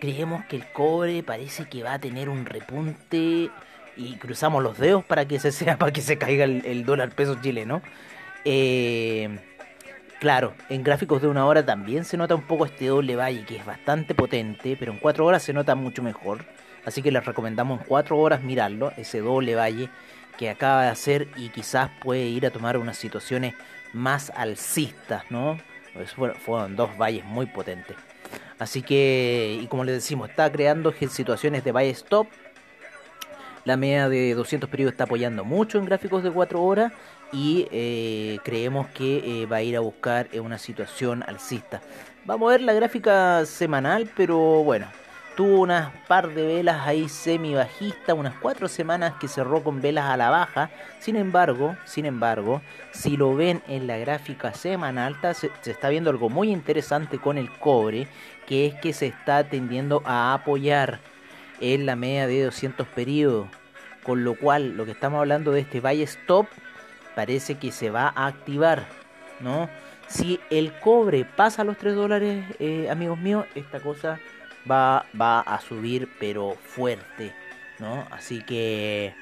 creemos 0.00 0.44
que 0.46 0.56
el 0.56 0.72
cobre 0.72 1.22
parece 1.22 1.68
que 1.68 1.82
va 1.82 1.94
a 1.94 1.98
tener 1.98 2.30
un 2.30 2.46
repunte 2.46 3.50
y 3.96 4.16
cruzamos 4.18 4.62
los 4.62 4.78
dedos 4.78 5.04
para 5.04 5.26
que 5.26 5.38
se 5.40 5.52
sea 5.52 5.76
para 5.76 5.92
que 5.92 6.00
se 6.00 6.16
caiga 6.16 6.44
el, 6.44 6.64
el 6.64 6.84
dólar 6.86 7.10
peso 7.10 7.36
chileno. 7.42 7.82
Eh, 8.50 9.28
Claro, 10.18 10.54
en 10.68 10.82
gráficos 10.82 11.22
de 11.22 11.28
una 11.28 11.46
hora 11.46 11.64
también 11.64 12.04
se 12.04 12.16
nota 12.16 12.34
un 12.34 12.42
poco 12.42 12.66
este 12.66 12.86
doble 12.86 13.14
valle 13.14 13.44
que 13.44 13.54
es 13.54 13.64
bastante 13.64 14.16
potente, 14.16 14.76
pero 14.76 14.90
en 14.90 14.98
cuatro 14.98 15.24
horas 15.24 15.44
se 15.44 15.52
nota 15.52 15.76
mucho 15.76 16.02
mejor. 16.02 16.44
Así 16.84 17.02
que 17.02 17.12
les 17.12 17.24
recomendamos 17.24 17.80
en 17.80 17.86
cuatro 17.86 18.18
horas 18.18 18.42
mirarlo, 18.42 18.92
ese 18.96 19.20
doble 19.20 19.54
valle 19.54 19.88
que 20.36 20.50
acaba 20.50 20.82
de 20.82 20.88
hacer 20.88 21.28
y 21.36 21.50
quizás 21.50 21.90
puede 22.02 22.24
ir 22.24 22.46
a 22.46 22.50
tomar 22.50 22.78
unas 22.78 22.96
situaciones 22.96 23.54
más 23.92 24.32
alcistas, 24.34 25.22
¿no? 25.30 25.56
Fueron, 26.44 26.74
dos 26.74 26.98
valles 26.98 27.24
muy 27.24 27.46
potentes. 27.46 27.96
Así 28.58 28.82
que, 28.82 29.60
y 29.62 29.68
como 29.68 29.84
les 29.84 29.94
decimos, 29.94 30.30
está 30.30 30.50
creando 30.50 30.92
situaciones 30.92 31.62
de 31.62 31.70
valle 31.70 31.90
stop. 31.90 32.26
La 33.64 33.76
media 33.76 34.08
de 34.08 34.34
200 34.34 34.68
periodos 34.68 34.94
está 34.94 35.04
apoyando 35.04 35.44
mucho 35.44 35.78
en 35.78 35.84
gráficos 35.84 36.24
de 36.24 36.30
4 36.32 36.60
horas 36.60 36.92
y 37.32 37.66
eh, 37.70 38.38
creemos 38.42 38.86
que 38.88 39.42
eh, 39.42 39.46
va 39.46 39.56
a 39.56 39.62
ir 39.62 39.76
a 39.76 39.80
buscar 39.80 40.28
eh, 40.32 40.40
una 40.40 40.58
situación 40.58 41.22
alcista. 41.26 41.80
Vamos 42.24 42.48
a 42.48 42.52
ver 42.52 42.62
la 42.62 42.72
gráfica 42.72 43.44
semanal, 43.46 44.10
pero 44.16 44.38
bueno, 44.64 44.86
tuvo 45.36 45.60
unas 45.60 45.92
par 46.06 46.34
de 46.34 46.46
velas 46.46 46.86
ahí 46.86 47.08
semi 47.08 47.54
bajista, 47.54 48.14
unas 48.14 48.34
cuatro 48.40 48.68
semanas 48.68 49.14
que 49.20 49.28
cerró 49.28 49.62
con 49.62 49.80
velas 49.80 50.06
a 50.06 50.16
la 50.16 50.30
baja. 50.30 50.70
Sin 51.00 51.16
embargo, 51.16 51.76
sin 51.84 52.06
embargo, 52.06 52.60
si 52.92 53.16
lo 53.16 53.34
ven 53.34 53.62
en 53.68 53.86
la 53.86 53.98
gráfica 53.98 54.52
semanal, 54.54 55.16
se, 55.34 55.50
se 55.60 55.70
está 55.70 55.88
viendo 55.88 56.10
algo 56.10 56.28
muy 56.28 56.50
interesante 56.50 57.18
con 57.18 57.38
el 57.38 57.50
cobre, 57.50 58.08
que 58.46 58.66
es 58.66 58.74
que 58.74 58.92
se 58.92 59.06
está 59.06 59.44
tendiendo 59.44 60.02
a 60.04 60.34
apoyar 60.34 61.00
en 61.60 61.86
la 61.86 61.96
media 61.96 62.26
de 62.26 62.44
200 62.44 62.86
periodos. 62.88 63.48
Con 64.02 64.24
lo 64.24 64.38
cual, 64.38 64.76
lo 64.76 64.86
que 64.86 64.92
estamos 64.92 65.18
hablando 65.18 65.52
de 65.52 65.60
este 65.60 65.80
buy 65.80 66.02
stop 66.02 66.46
parece 67.18 67.56
que 67.56 67.72
se 67.72 67.90
va 67.90 68.12
a 68.14 68.28
activar, 68.28 68.86
¿no? 69.40 69.68
Si 70.06 70.38
el 70.50 70.72
cobre 70.78 71.24
pasa 71.24 71.64
los 71.64 71.76
3 71.76 71.96
dólares, 71.96 72.44
eh, 72.60 72.88
amigos 72.88 73.18
míos, 73.18 73.44
esta 73.56 73.80
cosa 73.80 74.20
va, 74.70 75.04
va 75.20 75.40
a 75.40 75.60
subir, 75.60 76.08
pero 76.20 76.54
fuerte, 76.62 77.34
¿no? 77.80 78.06
Así 78.12 78.40
que 78.44 79.16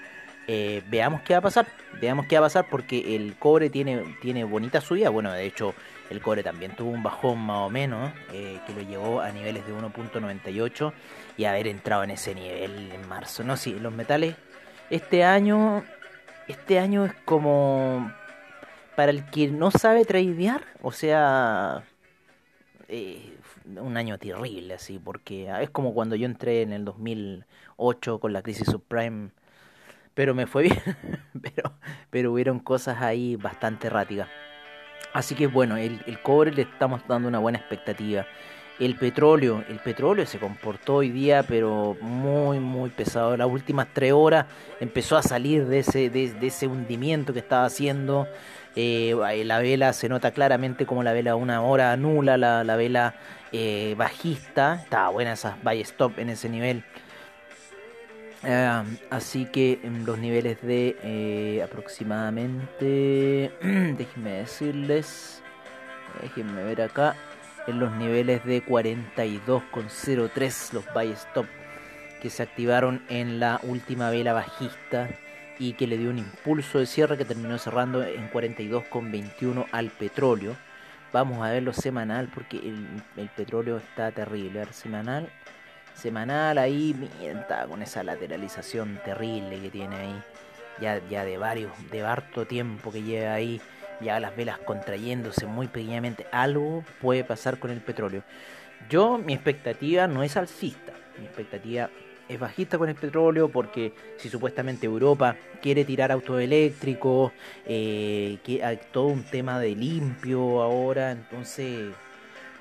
eh, 0.46 0.82
veamos 0.90 1.22
qué 1.22 1.32
va 1.32 1.38
a 1.38 1.40
pasar, 1.40 1.66
veamos 1.98 2.26
qué 2.26 2.38
va 2.38 2.44
a 2.44 2.50
pasar, 2.50 2.66
porque 2.70 3.16
el 3.16 3.34
cobre 3.38 3.70
tiene, 3.70 4.18
tiene 4.20 4.44
bonita 4.44 4.82
subida, 4.82 5.08
bueno, 5.08 5.32
de 5.32 5.46
hecho, 5.46 5.72
el 6.10 6.20
cobre 6.20 6.42
también 6.42 6.76
tuvo 6.76 6.90
un 6.90 7.02
bajón 7.02 7.38
más 7.38 7.60
o 7.60 7.70
menos, 7.70 8.12
eh, 8.30 8.60
que 8.66 8.74
lo 8.74 8.82
llevó 8.82 9.22
a 9.22 9.32
niveles 9.32 9.66
de 9.66 9.72
1.98 9.72 10.92
y 11.38 11.44
haber 11.46 11.66
entrado 11.66 12.04
en 12.04 12.10
ese 12.10 12.34
nivel 12.34 12.92
en 12.92 13.08
marzo, 13.08 13.42
¿no? 13.42 13.56
Sí, 13.56 13.74
los 13.80 13.94
metales 13.94 14.36
este 14.90 15.24
año 15.24 15.82
este 16.48 16.78
año 16.78 17.04
es 17.04 17.14
como 17.24 18.12
para 18.96 19.10
el 19.10 19.28
que 19.30 19.48
no 19.48 19.70
sabe 19.70 20.04
tradear, 20.04 20.64
o 20.82 20.90
sea, 20.92 21.84
eh, 22.88 23.36
un 23.80 23.96
año 23.96 24.18
terrible 24.18 24.74
así, 24.74 24.98
porque 24.98 25.50
es 25.60 25.70
como 25.70 25.92
cuando 25.92 26.16
yo 26.16 26.26
entré 26.26 26.62
en 26.62 26.72
el 26.72 26.84
2008 26.84 28.20
con 28.20 28.32
la 28.32 28.42
crisis 28.42 28.66
subprime, 28.66 29.30
pero 30.14 30.34
me 30.34 30.46
fue 30.46 30.62
bien, 30.64 30.82
pero, 31.42 31.72
pero 32.10 32.32
hubieron 32.32 32.60
cosas 32.60 33.02
ahí 33.02 33.36
bastante 33.36 33.88
erráticas. 33.88 34.28
Así 35.12 35.34
que 35.34 35.46
bueno, 35.46 35.76
el, 35.76 36.02
el 36.06 36.20
cobre 36.22 36.52
le 36.52 36.62
estamos 36.62 37.06
dando 37.06 37.28
una 37.28 37.38
buena 37.38 37.58
expectativa. 37.58 38.26
El 38.78 38.96
petróleo, 38.96 39.64
el 39.68 39.78
petróleo 39.78 40.26
se 40.26 40.38
comportó 40.38 40.96
hoy 40.96 41.10
día, 41.10 41.42
pero 41.42 41.96
muy, 42.02 42.60
muy 42.60 42.90
pesado. 42.90 43.34
Las 43.36 43.48
últimas 43.48 43.88
tres 43.92 44.12
horas 44.12 44.46
empezó 44.80 45.16
a 45.16 45.22
salir 45.22 45.66
de 45.66 45.78
ese, 45.78 46.10
de, 46.10 46.34
ese 46.42 46.66
hundimiento 46.66 47.32
que 47.32 47.38
estaba 47.38 47.64
haciendo. 47.64 48.28
Eh, 48.74 49.14
la 49.46 49.60
vela 49.60 49.94
se 49.94 50.10
nota 50.10 50.32
claramente 50.32 50.84
como 50.84 51.02
la 51.02 51.14
vela 51.14 51.36
una 51.36 51.62
hora 51.62 51.96
nula, 51.96 52.36
la, 52.36 52.64
la 52.64 52.76
vela 52.76 53.14
eh, 53.52 53.94
bajista. 53.96 54.80
Estaba 54.82 55.08
buena 55.08 55.32
esa 55.32 55.56
buy 55.62 55.80
stop 55.80 56.18
en 56.18 56.28
ese 56.28 56.50
nivel. 56.50 56.84
Ah, 58.44 58.84
así 59.10 59.46
que 59.46 59.80
en 59.82 60.04
los 60.04 60.18
niveles 60.18 60.60
de 60.62 60.96
eh, 61.02 61.62
aproximadamente, 61.64 63.50
déjenme 63.62 64.30
decirles, 64.30 65.42
déjenme 66.22 66.62
ver 66.62 66.82
acá, 66.82 67.16
en 67.66 67.78
los 67.78 67.92
niveles 67.92 68.44
de 68.44 68.64
42,03 68.64 70.72
los 70.72 70.84
buy 70.92 71.12
stop 71.12 71.46
que 72.20 72.30
se 72.30 72.42
activaron 72.42 73.02
en 73.08 73.40
la 73.40 73.60
última 73.62 74.10
vela 74.10 74.32
bajista 74.32 75.08
y 75.58 75.74
que 75.74 75.86
le 75.86 75.98
dio 75.98 76.10
un 76.10 76.18
impulso 76.18 76.78
de 76.78 76.86
cierre 76.86 77.16
que 77.16 77.24
terminó 77.24 77.58
cerrando 77.58 78.04
en 78.04 78.30
42,21 78.30 79.66
al 79.72 79.90
petróleo. 79.90 80.56
Vamos 81.12 81.46
a 81.46 81.50
verlo 81.50 81.72
semanal 81.72 82.28
porque 82.32 82.58
el, 82.58 83.28
petróleo 83.36 83.78
está 83.78 84.12
terrible. 84.12 84.60
ver, 84.60 84.72
semanal, 84.72 85.28
semanal 85.94 86.58
ahí, 86.58 86.94
mienta 87.20 87.66
con 87.66 87.82
esa 87.82 88.02
lateralización 88.02 89.00
terrible 89.04 89.60
que 89.60 89.70
tiene 89.70 89.96
ahí. 89.96 90.22
Ya, 90.80 91.00
ya 91.08 91.24
de 91.24 91.38
varios, 91.38 91.72
de 91.90 92.02
harto 92.02 92.46
tiempo 92.46 92.92
que 92.92 93.02
lleva 93.02 93.32
ahí, 93.32 93.62
ya 94.00 94.20
las 94.20 94.36
velas 94.36 94.58
contrayéndose 94.58 95.46
muy 95.46 95.68
pequeñamente. 95.68 96.26
Algo 96.32 96.84
puede 97.00 97.24
pasar 97.24 97.58
con 97.58 97.70
el 97.70 97.80
petróleo. 97.80 98.22
Yo, 98.88 99.18
mi 99.18 99.34
expectativa 99.34 100.06
no 100.06 100.22
es 100.22 100.36
alcista. 100.36 100.92
Mi 101.18 101.26
expectativa 101.26 101.90
es 102.28 102.38
bajista 102.38 102.78
con 102.78 102.88
el 102.88 102.94
petróleo 102.94 103.48
porque 103.48 103.92
si 104.16 104.28
supuestamente 104.28 104.86
Europa 104.86 105.36
quiere 105.62 105.84
tirar 105.84 106.12
autos 106.12 106.40
eléctricos, 106.40 107.32
eh, 107.64 108.38
que 108.44 108.64
hay 108.64 108.80
todo 108.92 109.06
un 109.06 109.22
tema 109.22 109.58
de 109.60 109.74
limpio 109.74 110.62
ahora, 110.62 111.12
entonces 111.12 111.92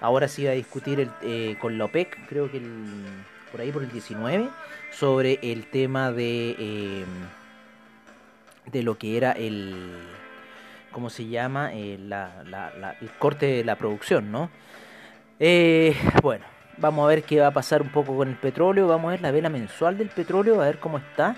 ahora 0.01 0.27
sí 0.27 0.45
va 0.45 0.51
a 0.51 0.55
discutir 0.55 0.99
el, 0.99 1.09
eh, 1.21 1.57
con 1.59 1.77
la 1.77 1.85
OPEC, 1.85 2.27
creo 2.27 2.51
que 2.51 2.61
por 3.51 3.61
ahí 3.61 3.71
por 3.71 3.83
el 3.83 3.91
19, 3.91 4.49
sobre 4.91 5.39
el 5.41 5.65
tema 5.65 6.11
de, 6.11 6.55
eh, 6.59 7.05
de 8.71 8.83
lo 8.83 8.97
que 8.97 9.17
era 9.17 9.31
el, 9.31 9.73
¿cómo 10.95 11.11
se 11.11 11.27
llama? 11.27 11.71
Eh, 11.73 11.99
el 11.99 13.11
corte 13.19 13.45
de 13.45 13.63
la 13.63 13.75
producción, 13.75 14.31
¿no? 14.31 14.49
bueno, 16.23 16.45
Vamos 16.77 17.05
a 17.05 17.07
ver 17.07 17.23
qué 17.23 17.39
va 17.39 17.47
a 17.47 17.51
pasar 17.51 17.81
un 17.81 17.89
poco 17.89 18.17
con 18.17 18.27
el 18.27 18.35
petróleo. 18.35 18.87
Vamos 18.87 19.07
a 19.07 19.11
ver 19.11 19.21
la 19.21 19.31
vela 19.31 19.49
mensual 19.49 19.97
del 19.97 20.09
petróleo, 20.09 20.61
a 20.61 20.65
ver 20.65 20.77
cómo 20.79 20.97
está. 20.97 21.35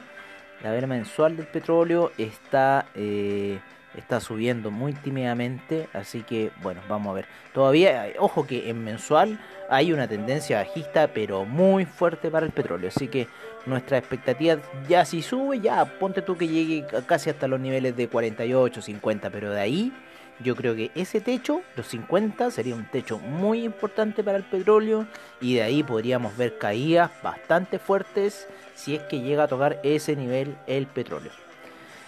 La 0.63 0.71
vela 0.71 0.87
mensual 0.87 1.37
del 1.37 1.45
petróleo 1.45 2.11
está, 2.17 2.87
eh, 2.95 3.59
está 3.97 4.19
subiendo 4.19 4.71
muy 4.71 4.93
tímidamente. 4.93 5.87
Así 5.93 6.23
que, 6.23 6.51
bueno, 6.61 6.81
vamos 6.87 7.11
a 7.11 7.13
ver. 7.15 7.25
Todavía, 7.53 8.07
ojo 8.19 8.45
que 8.45 8.69
en 8.69 8.83
mensual 8.83 9.39
hay 9.69 9.91
una 9.91 10.07
tendencia 10.07 10.59
bajista, 10.59 11.07
pero 11.07 11.45
muy 11.45 11.85
fuerte 11.85 12.29
para 12.29 12.45
el 12.45 12.51
petróleo. 12.51 12.89
Así 12.89 13.07
que 13.07 13.27
nuestra 13.65 13.97
expectativa 13.97 14.57
ya 14.87 15.05
si 15.05 15.21
sube, 15.21 15.59
ya 15.59 15.85
ponte 15.85 16.21
tú 16.21 16.37
que 16.37 16.47
llegue 16.47 16.85
casi 17.05 17.29
hasta 17.29 17.47
los 17.47 17.59
niveles 17.59 17.95
de 17.95 18.07
48, 18.07 18.81
50. 18.81 19.29
Pero 19.29 19.51
de 19.51 19.59
ahí 19.59 19.93
yo 20.39 20.55
creo 20.55 20.75
que 20.75 20.91
ese 20.95 21.19
techo, 21.19 21.61
los 21.75 21.87
50, 21.87 22.51
sería 22.51 22.75
un 22.75 22.85
techo 22.85 23.17
muy 23.17 23.63
importante 23.63 24.23
para 24.23 24.37
el 24.37 24.43
petróleo 24.43 25.07
y 25.41 25.55
de 25.55 25.63
ahí 25.63 25.83
podríamos 25.83 26.37
ver 26.37 26.57
caídas 26.57 27.11
bastante 27.23 27.79
fuertes 27.79 28.47
si 28.75 28.95
es 28.95 29.01
que 29.03 29.21
llega 29.21 29.43
a 29.43 29.47
tocar 29.47 29.79
ese 29.83 30.15
nivel 30.15 30.55
el 30.67 30.85
petróleo. 30.85 31.46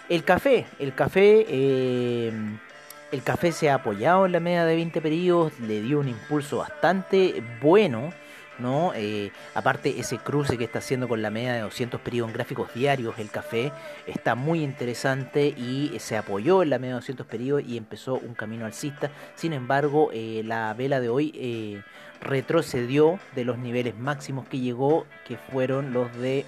El 0.10 0.24
café, 0.24 0.66
el 0.80 0.94
café, 0.96 1.46
eh, 1.48 2.32
el 3.12 3.24
café 3.24 3.52
se 3.52 3.70
ha 3.70 3.76
apoyado 3.76 4.26
en 4.26 4.32
la 4.32 4.40
media 4.40 4.66
de 4.66 4.76
20 4.76 5.02
periodos, 5.02 5.60
le 5.60 5.82
dio 5.82 6.00
un 6.00 6.10
impulso 6.10 6.58
bastante 6.58 7.44
bueno 7.62 8.12
¿no? 8.60 8.92
Eh, 8.96 9.32
aparte 9.56 10.00
ese 10.00 10.18
cruce 10.18 10.58
que 10.58 10.66
está 10.66 10.80
haciendo 10.80 11.08
con 11.08 11.22
la 11.22 11.30
media 11.30 11.54
de 11.54 11.62
200 11.62 12.00
periodos 12.02 12.30
en 12.30 12.36
gráficos 12.36 12.74
diarios, 12.74 13.18
el 13.18 13.32
café, 13.32 13.72
está 14.06 14.36
muy 14.36 14.64
interesante 14.64 15.48
y 15.48 15.94
se 16.00 16.18
apoyó 16.18 16.62
en 16.62 16.70
la 16.70 16.80
media 16.80 16.96
de 16.96 17.00
200 17.00 17.26
periodos 17.26 17.64
y 17.66 17.78
empezó 17.78 18.16
un 18.16 18.36
camino 18.36 18.66
alcista. 18.66 19.12
Sin 19.36 19.54
embargo, 19.54 20.10
eh, 20.14 20.44
la 20.46 20.74
vela 20.74 21.00
de 21.00 21.10
hoy 21.10 21.32
eh, 21.36 21.82
retrocedió 22.22 23.20
de 23.36 23.46
los 23.46 23.58
niveles 23.58 23.98
máximos 23.98 24.48
que 24.48 24.60
llegó, 24.60 25.06
que 25.28 25.38
fueron 25.38 25.94
los 25.94 26.14
de 26.18 26.46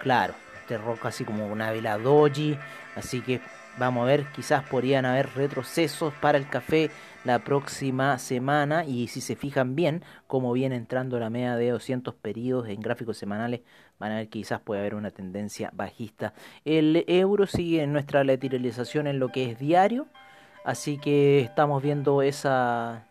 Claro, 0.00 0.34
roca 0.76 1.04
casi 1.04 1.24
como 1.24 1.46
una 1.46 1.70
vela 1.70 1.96
doji, 1.96 2.58
así 2.96 3.22
que 3.22 3.40
vamos 3.78 4.02
a 4.02 4.06
ver, 4.06 4.26
quizás 4.26 4.62
podrían 4.64 5.06
haber 5.06 5.30
retrocesos 5.34 6.12
para 6.14 6.36
el 6.36 6.48
café 6.48 6.90
la 7.24 7.40
próxima 7.40 8.18
semana 8.18 8.84
y 8.84 9.08
si 9.08 9.20
se 9.20 9.36
fijan 9.36 9.74
bien 9.74 10.02
cómo 10.26 10.52
viene 10.52 10.76
entrando 10.76 11.18
la 11.18 11.30
media 11.30 11.56
de 11.56 11.70
200 11.70 12.14
periodos 12.14 12.68
en 12.68 12.80
gráficos 12.80 13.18
semanales 13.18 13.60
van 13.98 14.12
a 14.12 14.16
ver 14.16 14.28
quizás 14.28 14.60
puede 14.60 14.80
haber 14.80 14.94
una 14.94 15.10
tendencia 15.10 15.70
bajista. 15.74 16.32
El 16.64 17.04
euro 17.08 17.46
sigue 17.46 17.82
en 17.82 17.92
nuestra 17.92 18.24
lateralización 18.24 19.06
en 19.06 19.18
lo 19.18 19.28
que 19.28 19.50
es 19.50 19.58
diario 19.58 20.06
así 20.64 20.98
que 20.98 21.40
estamos 21.40 21.82
viendo 21.82 22.22
esa 22.22 23.06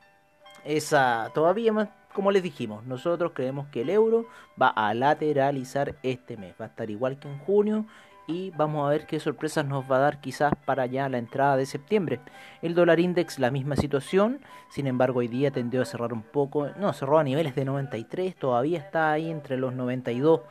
esa 0.64 1.32
todavía 1.34 1.74
más 1.74 1.90
como 2.18 2.32
les 2.32 2.42
dijimos, 2.42 2.84
nosotros 2.84 3.34
creemos 3.36 3.68
que 3.68 3.82
el 3.82 3.92
euro 3.92 4.26
va 4.60 4.70
a 4.70 4.92
lateralizar 4.96 5.98
este 6.02 6.36
mes, 6.36 6.56
va 6.60 6.66
a 6.66 6.68
estar 6.70 6.90
igual 6.90 7.20
que 7.20 7.28
en 7.28 7.38
junio 7.38 7.86
y 8.28 8.52
vamos 8.52 8.86
a 8.86 8.90
ver 8.90 9.08
qué 9.08 9.20
sorpresas 9.20 9.66
nos 9.66 9.90
va 9.90 9.98
a 9.98 10.02
dar 10.02 10.22
quizás 10.22 10.54
para 10.66 10.86
ya 10.86 11.08
la 11.10 11.18
entrada 11.18 11.56
de 11.56 11.66
septiembre. 11.66 12.20
El 12.62 12.76
dólar 12.76 13.00
index 13.00 13.40
la 13.40 13.52
misma 13.52 13.76
situación, 13.78 14.42
sin 14.70 14.86
embargo 14.86 15.20
hoy 15.20 15.30
día 15.30 15.52
tendió 15.52 15.82
a 15.82 15.86
cerrar 15.86 16.14
un 16.14 16.24
poco, 16.24 16.70
no, 16.78 16.92
cerró 16.94 17.20
a 17.20 17.24
niveles 17.24 17.56
de 17.56 17.66
93, 17.66 18.36
todavía 18.36 18.80
está 18.80 19.12
ahí 19.12 19.32
entre 19.32 19.58
los 19.58 19.74
92 19.74 20.42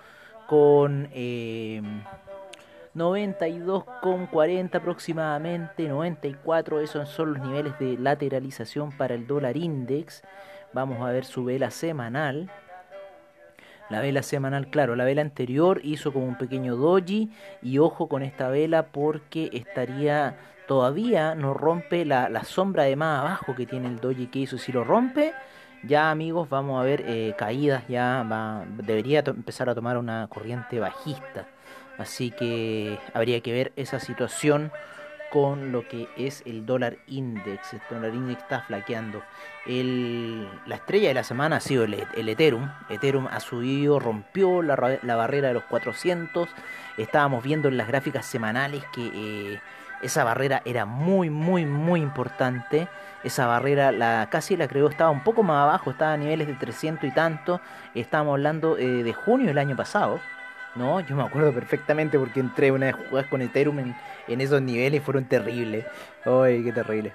con... 0.46 1.08
Eh, 1.12 1.82
92 2.94 3.84
con 4.00 4.26
40 4.26 4.78
aproximadamente, 4.78 5.86
94, 5.86 6.80
esos 6.80 7.10
son 7.10 7.34
los 7.34 7.46
niveles 7.46 7.78
de 7.78 7.98
lateralización 7.98 8.90
para 8.90 9.14
el 9.14 9.26
dólar 9.26 9.58
index. 9.58 10.22
Vamos 10.72 11.02
a 11.02 11.12
ver 11.12 11.26
su 11.26 11.44
vela 11.44 11.70
semanal. 11.70 12.50
La 13.88 14.00
vela 14.00 14.22
semanal, 14.22 14.68
claro, 14.68 14.96
la 14.96 15.04
vela 15.04 15.22
anterior 15.22 15.80
hizo 15.84 16.12
como 16.12 16.26
un 16.26 16.36
pequeño 16.36 16.76
doji 16.76 17.30
y 17.62 17.78
ojo 17.78 18.08
con 18.08 18.22
esta 18.22 18.48
vela 18.48 18.86
porque 18.86 19.50
estaría 19.52 20.36
todavía 20.66 21.34
no 21.34 21.54
rompe 21.54 22.04
la, 22.04 22.42
sombra 22.44 22.84
de 22.84 22.96
más 22.96 23.20
abajo 23.20 23.54
que 23.54 23.66
tiene 23.66 23.88
el 23.88 24.00
doji 24.00 24.26
que 24.26 24.40
hizo. 24.40 24.58
Si 24.58 24.72
lo 24.72 24.84
rompe, 24.84 25.32
ya 25.84 26.10
amigos 26.10 26.48
vamos 26.48 26.80
a 26.80 26.84
ver 26.84 27.04
eh, 27.06 27.34
caídas, 27.38 27.86
ya 27.88 28.26
va, 28.30 28.64
debería 28.66 29.20
empezar 29.20 29.68
a 29.70 29.74
tomar 29.74 29.96
una 29.96 30.26
corriente 30.28 30.80
bajista. 30.80 31.46
Así 31.98 32.30
que 32.30 32.98
habría 33.14 33.40
que 33.40 33.52
ver 33.52 33.72
esa 33.76 34.00
situación 34.00 34.70
con 35.30 35.72
lo 35.72 35.86
que 35.86 36.08
es 36.16 36.42
el 36.46 36.66
dólar 36.66 36.96
index. 37.06 37.74
El 37.74 37.80
dólar 37.90 38.14
index 38.14 38.42
está 38.42 38.60
flaqueando. 38.62 39.22
la 39.66 40.74
estrella 40.74 41.08
de 41.08 41.14
la 41.14 41.24
semana 41.24 41.56
ha 41.56 41.60
sido 41.60 41.84
el, 41.84 41.94
Ethereum. 41.94 42.70
Ethereum 42.88 43.26
ha 43.26 43.40
subido, 43.40 43.98
rompió 43.98 44.62
la, 44.62 44.76
barrera 44.76 45.48
de 45.48 45.54
los 45.54 45.64
400. 45.64 46.48
Estábamos 46.96 47.42
viendo 47.42 47.68
en 47.68 47.76
las 47.76 47.88
gráficas 47.88 48.26
semanales 48.26 48.84
que 48.92 49.10
eh, 49.14 49.60
esa 50.02 50.24
barrera 50.24 50.62
era 50.64 50.84
muy, 50.86 51.30
muy, 51.30 51.66
muy 51.66 52.00
importante. 52.00 52.88
Esa 53.24 53.46
barrera 53.46 53.92
la 53.92 54.28
casi 54.30 54.56
la 54.56 54.68
creó, 54.68 54.88
estaba 54.88 55.10
un 55.10 55.24
poco 55.24 55.42
más 55.42 55.62
abajo, 55.62 55.90
estaba 55.90 56.12
a 56.12 56.16
niveles 56.16 56.46
de 56.46 56.54
300 56.54 57.04
y 57.04 57.12
tanto. 57.12 57.60
Estábamos 57.94 58.32
hablando 58.32 58.78
eh, 58.78 59.02
de 59.02 59.12
junio 59.12 59.48
del 59.48 59.58
año 59.58 59.76
pasado. 59.76 60.20
No, 60.76 61.00
yo 61.00 61.16
me 61.16 61.22
acuerdo 61.22 61.52
perfectamente 61.52 62.18
porque 62.18 62.40
entré 62.40 62.70
una 62.70 62.86
vez 62.86 62.96
jugadas 62.96 63.30
con 63.30 63.40
Ethereum 63.40 63.94
en, 64.28 64.40
esos 64.40 64.60
niveles 64.60 65.02
fueron 65.02 65.24
terribles. 65.24 65.86
Ay, 66.24 66.62
qué 66.62 66.72
terrible. 66.72 67.14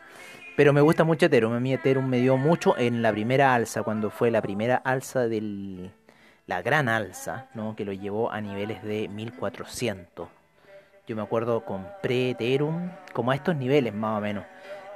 Pero 0.58 0.74
me 0.74 0.82
gusta 0.82 1.04
mucho 1.04 1.28
Ethereum. 1.28 1.54
A 1.54 1.60
mí 1.60 1.74
Ethereum 1.74 2.08
me 2.08 2.17
dio 2.17 2.38
mucho 2.38 2.76
en 2.78 3.02
la 3.02 3.12
primera 3.12 3.54
alza, 3.54 3.84
cuando 3.84 4.10
fue 4.10 4.32
la 4.32 4.41
primera 4.41 4.76
alza 4.78 5.28
del... 5.28 5.91
La 6.47 6.62
gran 6.63 6.89
alza, 6.89 7.47
¿no? 7.54 7.76
Que 7.76 7.86
lo 7.86 7.93
llevó 7.93 8.32
a 8.32 8.41
niveles 8.41 8.84
de 8.84 9.08
1400. 9.08 10.28
Yo 11.08 11.15
me 11.15 11.21
acuerdo 11.21 11.63
compré 11.63 12.32
Ethereum 12.32 12.89
como 13.13 13.32
a 13.32 13.36
estos 13.36 13.56
niveles 13.56 13.93
más 13.93 14.17
o 14.17 14.21
menos. 14.21 14.43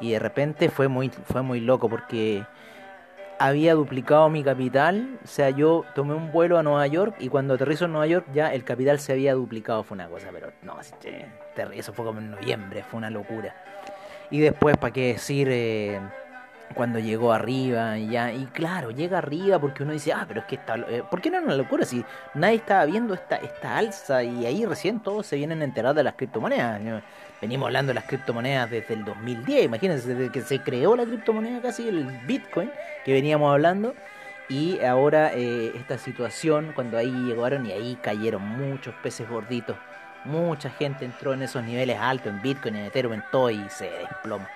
Y 0.01 0.11
de 0.11 0.19
repente 0.19 0.69
fue 0.69 0.87
muy, 0.87 1.09
fue 1.09 1.43
muy 1.43 1.61
loco 1.61 1.87
porque 1.87 2.43
había 3.39 3.73
duplicado 3.73 4.29
mi 4.29 4.43
capital. 4.43 5.19
O 5.23 5.27
sea, 5.27 5.49
yo 5.49 5.83
tomé 5.93 6.13
un 6.13 6.31
vuelo 6.31 6.57
a 6.57 6.63
Nueva 6.63 6.87
York 6.87 7.15
y 7.19 7.29
cuando 7.29 7.55
aterrizo 7.55 7.85
en 7.85 7.91
Nueva 7.91 8.07
York 8.07 8.27
ya 8.33 8.53
el 8.53 8.63
capital 8.63 8.99
se 8.99 9.13
había 9.13 9.33
duplicado. 9.33 9.83
Fue 9.83 9.95
una 9.95 10.07
cosa, 10.07 10.29
pero 10.31 10.51
no, 10.61 10.77
eso 10.79 11.93
fue 11.93 12.05
como 12.05 12.19
en 12.19 12.31
noviembre, 12.31 12.83
fue 12.83 12.97
una 12.97 13.09
locura. 13.09 13.55
Y 14.31 14.39
después, 14.39 14.77
¿para 14.77 14.93
qué 14.93 15.13
decir? 15.13 15.47
Eh, 15.51 15.99
cuando 16.73 16.99
llegó 16.99 17.31
arriba 17.31 17.97
y 17.97 18.09
ya 18.09 18.33
y 18.33 18.45
claro 18.47 18.89
llega 18.89 19.19
arriba 19.19 19.59
porque 19.59 19.83
uno 19.83 19.93
dice 19.93 20.13
ah 20.13 20.25
pero 20.27 20.41
es 20.41 20.47
que 20.47 20.55
está 20.55 20.75
eh, 20.75 21.03
¿por 21.09 21.21
qué 21.21 21.29
no 21.29 21.37
era 21.37 21.45
una 21.45 21.55
locura 21.55 21.85
si 21.85 22.03
nadie 22.33 22.55
estaba 22.55 22.85
viendo 22.85 23.13
esta 23.13 23.35
esta 23.35 23.77
alza 23.77 24.23
y 24.23 24.45
ahí 24.45 24.65
recién 24.65 24.99
todos 24.99 25.27
se 25.27 25.35
vienen 25.35 25.61
a 25.61 25.65
enterar 25.65 25.93
de 25.93 26.03
las 26.03 26.15
criptomonedas 26.15 26.81
venimos 27.39 27.67
hablando 27.67 27.91
de 27.91 27.93
las 27.93 28.05
criptomonedas 28.05 28.69
desde 28.71 28.95
el 28.95 29.05
2010 29.05 29.65
imagínense 29.65 30.13
desde 30.13 30.31
que 30.31 30.41
se 30.41 30.59
creó 30.59 30.95
la 30.95 31.05
criptomoneda 31.05 31.61
casi 31.61 31.87
el 31.87 32.05
Bitcoin 32.25 32.71
que 33.05 33.13
veníamos 33.13 33.51
hablando 33.51 33.95
y 34.49 34.81
ahora 34.81 35.31
eh, 35.33 35.71
esta 35.75 35.97
situación 35.97 36.73
cuando 36.75 36.97
ahí 36.97 37.11
llegaron 37.11 37.65
y 37.65 37.71
ahí 37.71 37.97
cayeron 38.01 38.41
muchos 38.41 38.93
peces 38.95 39.29
gorditos 39.29 39.77
Mucha 40.25 40.71
gente 40.71 41.05
entró 41.05 41.33
en 41.33 41.43
esos 41.43 41.63
niveles 41.63 41.99
altos 41.99 42.27
en 42.27 42.41
Bitcoin, 42.41 42.75
en 42.75 42.85
Ethereum, 42.85 43.13
en 43.13 43.23
todo 43.31 43.51
y 43.51 43.63
se 43.69 43.89
desploma. 43.91 44.49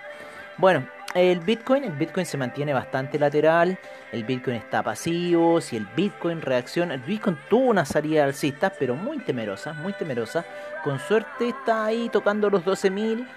Bueno, 0.57 0.87
el 1.13 1.39
Bitcoin, 1.39 1.83
el 1.83 1.91
Bitcoin 1.91 2.25
se 2.25 2.37
mantiene 2.37 2.73
bastante 2.73 3.19
lateral, 3.19 3.77
el 4.11 4.23
Bitcoin 4.23 4.57
está 4.57 4.81
pasivo, 4.81 5.61
si 5.61 5.77
el 5.77 5.85
Bitcoin 5.95 6.41
reacciona, 6.41 6.95
el 6.95 7.01
Bitcoin 7.01 7.37
tuvo 7.49 7.69
una 7.69 7.85
salida 7.85 8.25
alcista, 8.25 8.71
pero 8.77 8.95
muy 8.95 9.19
temerosa, 9.19 9.73
muy 9.73 9.93
temerosa, 9.93 10.43
con 10.83 10.99
suerte 10.99 11.49
está 11.49 11.85
ahí 11.85 12.09
tocando 12.09 12.49
los 12.49 12.65
12.000 12.65 13.27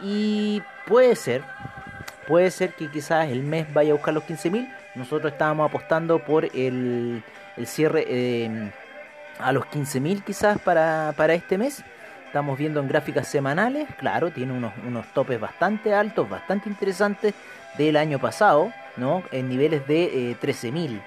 y 0.00 0.62
puede 0.86 1.14
ser, 1.14 1.42
puede 2.26 2.50
ser 2.50 2.74
que 2.74 2.90
quizás 2.90 3.28
el 3.30 3.42
mes 3.42 3.72
vaya 3.72 3.92
a 3.92 3.94
buscar 3.94 4.14
los 4.14 4.24
15.000, 4.24 4.68
nosotros 4.94 5.32
estábamos 5.32 5.68
apostando 5.68 6.18
por 6.18 6.44
el, 6.44 7.22
cierre 7.64 8.04
eh, 8.08 8.70
a 9.38 9.52
los 9.52 9.64
15.000 9.64 10.24
quizás 10.24 10.58
para, 10.58 11.34
este 11.34 11.58
mes, 11.58 11.82
Estamos 12.26 12.56
viendo 12.56 12.80
en 12.80 12.88
gráficas 12.88 13.28
semanales, 13.28 13.86
claro, 13.98 14.30
tiene 14.30 14.54
unos, 14.54 14.72
unos 14.88 15.04
topes 15.12 15.38
bastante 15.38 15.92
altos, 15.92 16.30
bastante 16.30 16.70
interesantes 16.70 17.34
del 17.76 17.94
año 17.94 18.18
pasado, 18.18 18.72
¿no? 18.96 19.22
En 19.32 19.50
niveles 19.50 19.86
de 19.86 20.30
eh, 20.30 20.36
13.000. 20.40 20.98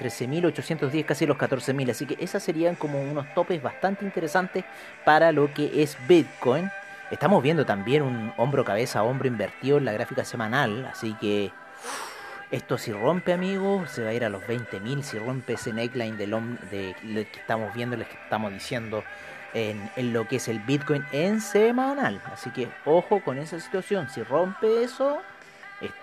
13.810, 0.00 1.04
casi 1.04 1.26
los 1.26 1.36
14.000. 1.36 1.90
Así 1.90 2.06
que 2.06 2.22
esas 2.22 2.42
serían 2.42 2.74
como 2.74 3.00
unos 3.00 3.32
topes 3.34 3.62
bastante 3.62 4.04
interesantes 4.04 4.64
para 5.04 5.30
lo 5.30 5.52
que 5.52 5.82
es 5.82 5.96
Bitcoin. 6.08 6.70
Estamos 7.10 7.42
viendo 7.42 7.66
también 7.66 8.02
un 8.02 8.32
hombro 8.36 8.64
cabeza 8.64 9.02
hombro 9.02 9.26
invertido 9.26 9.78
en 9.78 9.84
la 9.84 9.92
gráfica 9.92 10.24
semanal. 10.24 10.86
Así 10.86 11.14
que 11.14 11.50
esto 12.52 12.78
si 12.78 12.92
rompe, 12.92 13.32
amigos, 13.32 13.90
se 13.90 14.04
va 14.04 14.10
a 14.10 14.14
ir 14.14 14.24
a 14.24 14.28
los 14.28 14.42
20.000. 14.44 15.02
Si 15.02 15.18
rompe 15.18 15.54
ese 15.54 15.72
neckline 15.72 16.16
del 16.16 16.30
de, 16.70 16.94
de, 17.02 17.24
que 17.26 17.40
estamos 17.40 17.74
viendo, 17.74 17.96
les 17.96 18.06
que 18.06 18.14
estamos 18.14 18.52
diciendo 18.52 19.02
en, 19.54 20.12
lo 20.12 20.28
que 20.28 20.36
es 20.36 20.46
el 20.46 20.60
Bitcoin 20.60 21.04
en 21.10 21.40
semanal. 21.40 22.22
Así 22.32 22.50
que 22.50 22.68
ojo 22.84 23.20
con 23.24 23.38
esa 23.38 23.58
situación. 23.58 24.08
Si 24.08 24.22
rompe 24.22 24.84
eso, 24.84 25.18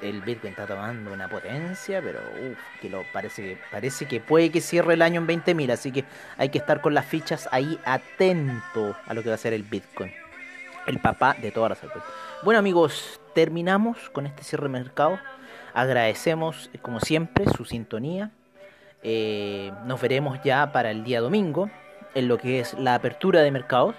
el 0.02 0.22
Bitcoin 0.22 0.52
está 0.52 0.66
tomando 0.66 1.14
una 1.14 1.30
potencia, 1.30 2.02
pero 2.02 2.20
que 2.82 2.90
lo 2.90 3.04
parece 3.14 3.44
que 3.44 3.58
parece 3.72 4.08
que 4.08 4.20
puede 4.20 4.52
que 4.52 4.60
cierre 4.60 4.96
el 4.96 5.02
año 5.02 5.22
en 5.22 5.28
20.000, 5.28 5.72
así 5.72 5.94
que 5.94 6.04
hay 6.38 6.50
que 6.50 6.58
estar 6.58 6.82
con 6.82 6.94
las 6.94 7.06
fichas 7.06 7.48
ahí 7.54 7.80
atento 7.86 8.98
a 9.06 9.14
lo 9.14 9.24
que 9.24 9.30
va 9.30 9.36
a 9.36 9.38
ser 9.38 9.54
el 9.54 9.64
Bitcoin. 9.64 10.12
El 10.88 11.00
papá 11.00 11.36
de 11.40 11.52
todas 11.52 11.70
las 11.70 11.84
altas. 11.84 12.02
Bueno 12.44 12.60
amigos, 12.60 13.20
terminamos 13.36 14.10
con 14.12 14.26
este 14.26 14.44
cierre 14.44 14.64
de 14.64 14.70
mercado. 14.70 15.20
Agradecemos 15.74 16.72
como 16.82 17.02
siempre 17.02 17.46
su 17.56 17.66
sintonía. 17.66 18.32
Eh, 19.04 19.72
nos 19.86 20.02
veremos 20.02 20.40
ya 20.44 20.72
para 20.72 20.90
el 20.92 21.04
día 21.04 21.22
domingo 21.22 21.70
en 22.16 22.28
lo 22.30 22.38
que 22.38 22.62
es 22.62 22.74
la 22.74 22.96
apertura 22.96 23.42
de 23.42 23.52
mercados. 23.52 23.96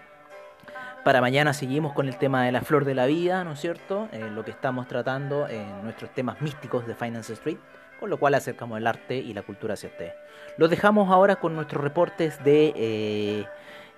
Para 1.05 1.21
mañana 1.21 1.53
seguimos 1.53 1.93
con 1.93 2.09
el 2.09 2.17
tema 2.17 2.45
de 2.45 2.53
la 2.53 2.63
flor 2.63 2.85
de 2.85 2.95
la 2.95 3.07
vida, 3.07 3.45
¿no 3.45 3.53
es 3.53 3.61
cierto? 3.61 4.09
En 4.11 4.35
lo 4.35 4.45
que 4.45 4.51
estamos 4.51 4.89
tratando 4.89 5.47
en 5.47 5.85
nuestros 5.85 6.11
temas 6.15 6.41
místicos 6.41 6.87
de 6.87 6.95
Finance 6.95 7.35
Street, 7.35 7.59
con 8.01 8.11
lo 8.11 8.19
cual 8.19 8.35
acercamos 8.35 8.79
el 8.79 8.87
arte 8.87 9.17
y 9.17 9.35
la 9.35 9.43
cultura 9.43 9.75
hacia 9.75 9.91
ustedes. 9.91 10.15
Los 10.57 10.71
dejamos 10.71 11.11
ahora 11.11 11.37
con 11.37 11.55
nuestros 11.55 11.85
reportes 11.85 12.43
de 12.43 12.73
eh, 12.75 13.47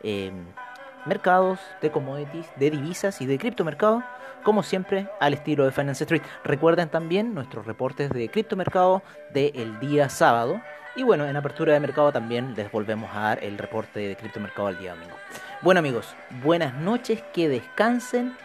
em, 0.03 0.45
mercados, 1.07 1.59
de 1.81 1.91
commodities, 1.91 2.47
de 2.57 2.71
divisas 2.71 3.21
y 3.21 3.27
de 3.27 3.39
criptomercados, 3.39 4.03
como 4.43 4.63
siempre 4.63 5.09
al 5.21 5.35
estilo 5.35 5.65
de 5.65 5.73
Finance 5.73 6.05
Street. 6.05 6.23
Recuerden 6.45 6.89
también 6.89 7.35
nuestros 7.35 7.67
reportes 7.67 8.11
de 8.11 8.29
criptomercado 8.29 9.03
del 9.33 9.79
día 9.81 10.09
sábado 10.09 10.61
y 10.97 11.03
bueno, 11.03 11.25
en 11.27 11.37
apertura 11.37 11.73
de 11.73 11.81
mercado 11.81 12.13
también 12.13 12.55
les 12.57 12.71
volvemos 12.71 13.11
a 13.15 13.21
dar 13.21 13.45
el 13.45 13.59
reporte 13.59 14.01
de 14.01 14.17
criptomercado 14.17 14.69
al 14.69 14.79
día 14.79 14.95
domingo. 14.95 15.15
Bueno 15.63 15.79
amigos, 15.79 16.15
buenas 16.43 16.75
noches, 16.75 17.23
que 17.33 17.49
descansen. 17.49 18.37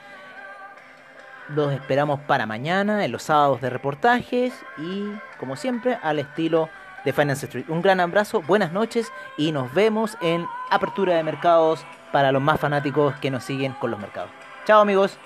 Los 1.50 1.74
esperamos 1.74 2.20
para 2.22 2.46
mañana 2.46 3.04
en 3.06 3.12
los 3.12 3.24
sábados 3.24 3.62
de 3.62 3.70
reportajes 3.70 4.54
y 4.78 5.12
como 5.40 5.56
siempre 5.56 5.98
al 6.02 6.20
estilo 6.20 6.70
de 7.04 7.14
Finance 7.14 7.46
Street. 7.46 7.66
Un 7.70 7.82
gran 7.82 8.00
abrazo, 8.00 8.42
buenas 8.42 8.72
noches 8.72 9.12
y 9.38 9.52
nos 9.52 9.74
vemos 9.74 10.18
en 10.22 10.46
apertura 10.70 11.16
de 11.16 11.24
mercados 11.24 11.86
para 12.16 12.32
los 12.32 12.42
más 12.42 12.62
fanáticos 12.62 13.14
que 13.16 13.30
nos 13.30 13.44
siguen 13.44 13.74
con 13.74 13.92
los 13.92 14.00
mercados. 14.00 14.32
Chao 14.64 14.80
amigos. 14.80 15.20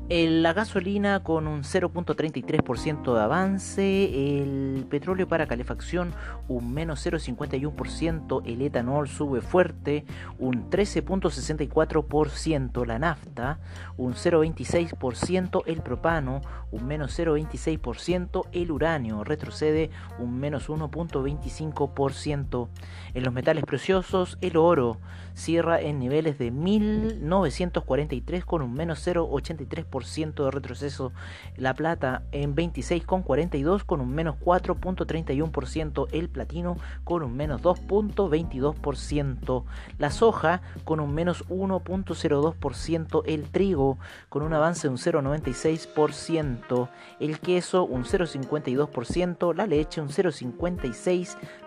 la 0.08 0.52
gasolina 0.52 1.24
con 1.24 1.48
un 1.48 1.64
0.33% 1.64 3.12
de 3.12 3.20
avance, 3.20 4.40
el 4.40 4.86
petróleo 4.88 5.26
para 5.26 5.48
calefacción 5.48 6.14
un 6.46 6.72
menos 6.72 7.04
0.51%, 7.04 8.42
el 8.46 8.62
etanol 8.62 9.08
sube 9.08 9.40
fuerte 9.40 10.04
un 10.38 10.70
13.64%, 10.70 12.86
la 12.86 13.00
nafta 13.00 13.58
un 13.96 14.14
0.26%, 14.14 15.64
el 15.66 15.82
propano 15.82 16.40
un 16.70 16.86
menos 16.86 17.18
0.26%, 17.18 18.46
el 18.52 18.70
uranio 18.70 19.24
retrocede 19.24 19.90
un 20.20 20.38
menos 20.38 20.68
1.25%. 20.68 22.68
En 23.14 23.24
los 23.24 23.34
metales 23.34 23.64
preciosos, 23.64 24.38
el 24.40 24.56
oro 24.56 25.00
cierra 25.36 25.80
en 25.80 25.98
niveles 25.98 26.38
de 26.38 26.50
1943 26.50 28.44
con 28.44 28.62
un 28.62 28.72
menos 28.72 29.06
0.83% 29.06 30.44
de 30.44 30.50
retroceso. 30.50 31.12
La 31.56 31.74
plata 31.74 32.22
en 32.32 32.56
26,42 32.56 33.84
con 33.84 34.00
un 34.00 34.14
menos 34.14 34.36
4.31%. 34.40 36.08
El 36.12 36.30
platino 36.30 36.78
con 37.04 37.22
un 37.22 37.36
menos 37.36 37.60
2.22%. 37.62 39.64
La 39.98 40.10
soja 40.10 40.62
con 40.84 41.00
un 41.00 41.14
menos 41.14 41.46
1.02%. 41.48 43.22
El 43.26 43.50
trigo 43.50 43.98
con 44.28 44.42
un 44.42 44.52
avance 44.54 44.88
de 44.88 44.92
un 44.92 44.98
0.96%. 44.98 46.88
El 47.20 47.38
queso 47.40 47.84
un 47.84 48.04
0.52%. 48.04 49.54
La 49.54 49.66
leche 49.66 50.00
un 50.00 50.08
0.56% 50.08 51.65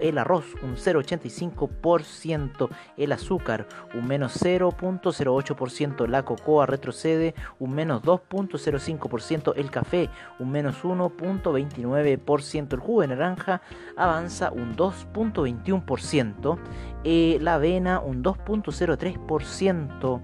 el 0.00 0.16
arroz 0.16 0.46
un 0.62 0.76
0,85%, 0.76 2.70
el 2.96 3.12
azúcar 3.12 3.68
un 3.92 4.06
menos 4.06 4.42
0,08%, 4.42 6.06
la 6.06 6.24
cocoa 6.24 6.64
retrocede 6.64 7.34
un 7.58 7.74
menos 7.74 8.02
2,05%, 8.02 9.52
el 9.56 9.70
café 9.70 10.08
un 10.38 10.50
menos 10.50 10.82
1,29%, 10.82 12.72
el 12.72 12.80
jugo 12.80 13.02
de 13.02 13.08
naranja 13.08 13.60
avanza 13.94 14.50
un 14.50 14.74
2,21%, 14.74 16.58
eh, 17.04 17.36
la 17.42 17.56
avena 17.56 18.00
un 18.00 18.24
2,03%, 18.24 20.22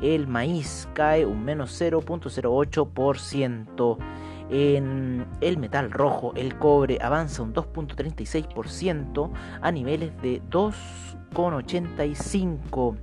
el 0.00 0.26
maíz 0.26 0.88
cae 0.94 1.26
un 1.26 1.44
menos 1.44 1.78
0,08%. 1.78 3.98
En 4.54 5.26
el 5.40 5.56
metal 5.56 5.90
rojo, 5.90 6.34
el 6.36 6.58
cobre 6.58 6.98
avanza 7.00 7.42
un 7.42 7.54
2.36% 7.54 9.30
a 9.62 9.72
niveles 9.72 10.12
de 10.20 10.42
2,85%. 10.42 12.98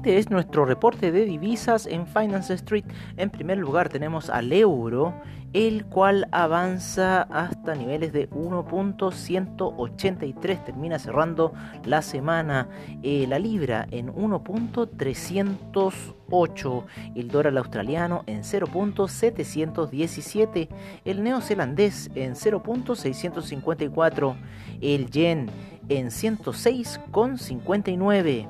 Este 0.00 0.16
es 0.16 0.30
nuestro 0.30 0.64
reporte 0.64 1.12
de 1.12 1.26
divisas 1.26 1.84
en 1.84 2.06
Finance 2.06 2.54
Street. 2.54 2.86
En 3.18 3.28
primer 3.28 3.58
lugar 3.58 3.90
tenemos 3.90 4.30
al 4.30 4.50
euro, 4.50 5.12
el 5.52 5.84
cual 5.84 6.26
avanza 6.32 7.20
hasta 7.24 7.74
niveles 7.74 8.14
de 8.14 8.30
1.183. 8.30 10.64
Termina 10.64 10.98
cerrando 10.98 11.52
la 11.84 12.00
semana. 12.00 12.66
Eh, 13.02 13.26
la 13.28 13.38
libra 13.38 13.86
en 13.90 14.10
1.308. 14.10 16.84
El 17.14 17.28
dólar 17.28 17.58
australiano 17.58 18.22
en 18.24 18.40
0.717. 18.40 20.68
El 21.04 21.22
neozelandés 21.22 22.10
en 22.14 22.36
0.654. 22.36 24.34
El 24.80 25.10
yen 25.10 25.50
en 25.90 26.06
106,59 26.06 28.48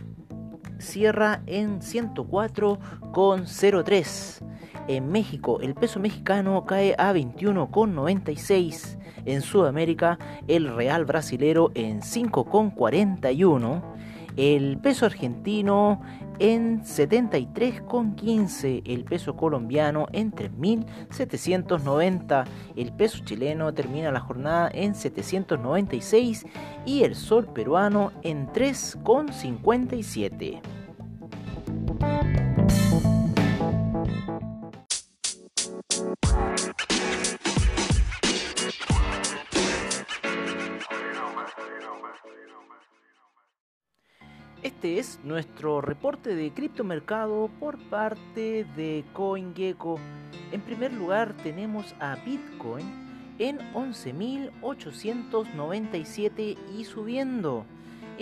cierra 0.80 1.40
en 1.46 1.80
104,03. 1.80 4.42
En 4.88 5.12
México 5.12 5.60
el 5.60 5.74
peso 5.74 6.00
mexicano 6.00 6.64
cae 6.64 6.94
a 6.98 7.12
21,96 7.12 8.98
en 9.24 9.40
Sudamérica 9.42 10.18
el 10.48 10.74
real 10.74 11.04
brasilero 11.04 11.70
en 11.74 12.00
5,41, 12.00 13.80
el 14.36 14.78
peso 14.78 15.06
argentino 15.06 16.02
en 16.38 16.82
73,15, 16.82 18.82
el 18.84 19.04
peso 19.04 19.36
colombiano 19.36 20.06
en 20.12 20.32
3.790, 20.32 22.44
el 22.76 22.92
peso 22.92 23.22
chileno 23.24 23.72
termina 23.72 24.10
la 24.10 24.18
jornada 24.20 24.68
en 24.72 24.96
796 24.96 26.46
y 26.84 27.04
el 27.04 27.14
sol 27.14 27.46
peruano 27.46 28.10
en 28.22 28.48
3,57. 28.48 30.60
Este 44.82 44.98
es 44.98 45.20
nuestro 45.22 45.80
reporte 45.80 46.34
de 46.34 46.52
criptomercado 46.52 47.48
por 47.60 47.78
parte 47.88 48.66
de 48.74 49.04
CoinGecko. 49.12 50.00
En 50.50 50.60
primer 50.60 50.92
lugar 50.92 51.36
tenemos 51.44 51.94
a 52.00 52.16
Bitcoin 52.16 52.84
en 53.38 53.58
11.897 53.74 56.58
y 56.76 56.84
subiendo. 56.84 57.64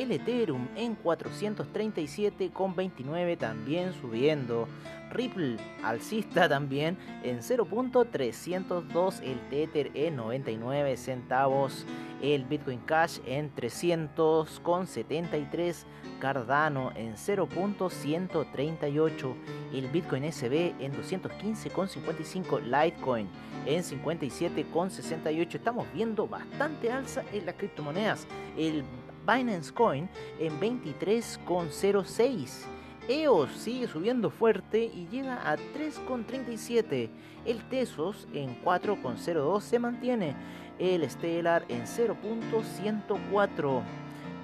El 0.01 0.11
Ethereum 0.13 0.69
en 0.77 0.97
437,29 0.97 3.37
también 3.37 3.93
subiendo. 3.93 4.67
Ripple 5.11 5.59
alcista 5.83 6.49
también 6.49 6.97
en 7.23 7.41
0.302. 7.41 9.21
El 9.23 9.39
Tether 9.51 9.91
en 9.93 10.17
99 10.17 10.97
centavos. 10.97 11.85
El 12.23 12.47
Bitcoin 12.47 12.79
Cash 12.79 13.19
en 13.27 13.55
300,73. 13.55 15.85
Cardano 16.19 16.93
en 16.97 17.17
0.138. 17.17 19.35
El 19.75 19.87
Bitcoin 19.89 20.33
SB 20.33 20.73
en 20.81 20.95
215,55. 20.95 22.63
Litecoin 22.63 23.29
en 23.67 23.83
57,68. 23.83 25.57
Estamos 25.57 25.87
viendo 25.93 26.27
bastante 26.27 26.91
alza 26.91 27.23
en 27.35 27.45
las 27.45 27.57
criptomonedas. 27.57 28.27
El 28.57 28.83
Binance 29.27 29.73
Coin 29.73 30.09
en 30.39 30.61
23,06 30.61 32.67
EOS 33.11 33.53
sigue 33.53 33.87
subiendo 33.89 34.31
fuerte 34.31 34.85
y 34.85 35.09
llega 35.09 35.51
a 35.51 35.57
3,37. 35.57 37.11
El 37.45 37.69
Tesos 37.69 38.29
en 38.33 38.63
4,02 38.63 39.61
se 39.63 39.81
mantiene. 39.81 40.37
El 40.79 41.11
Stellar 41.11 41.65
en 41.69 41.87
0.104. 41.87 43.83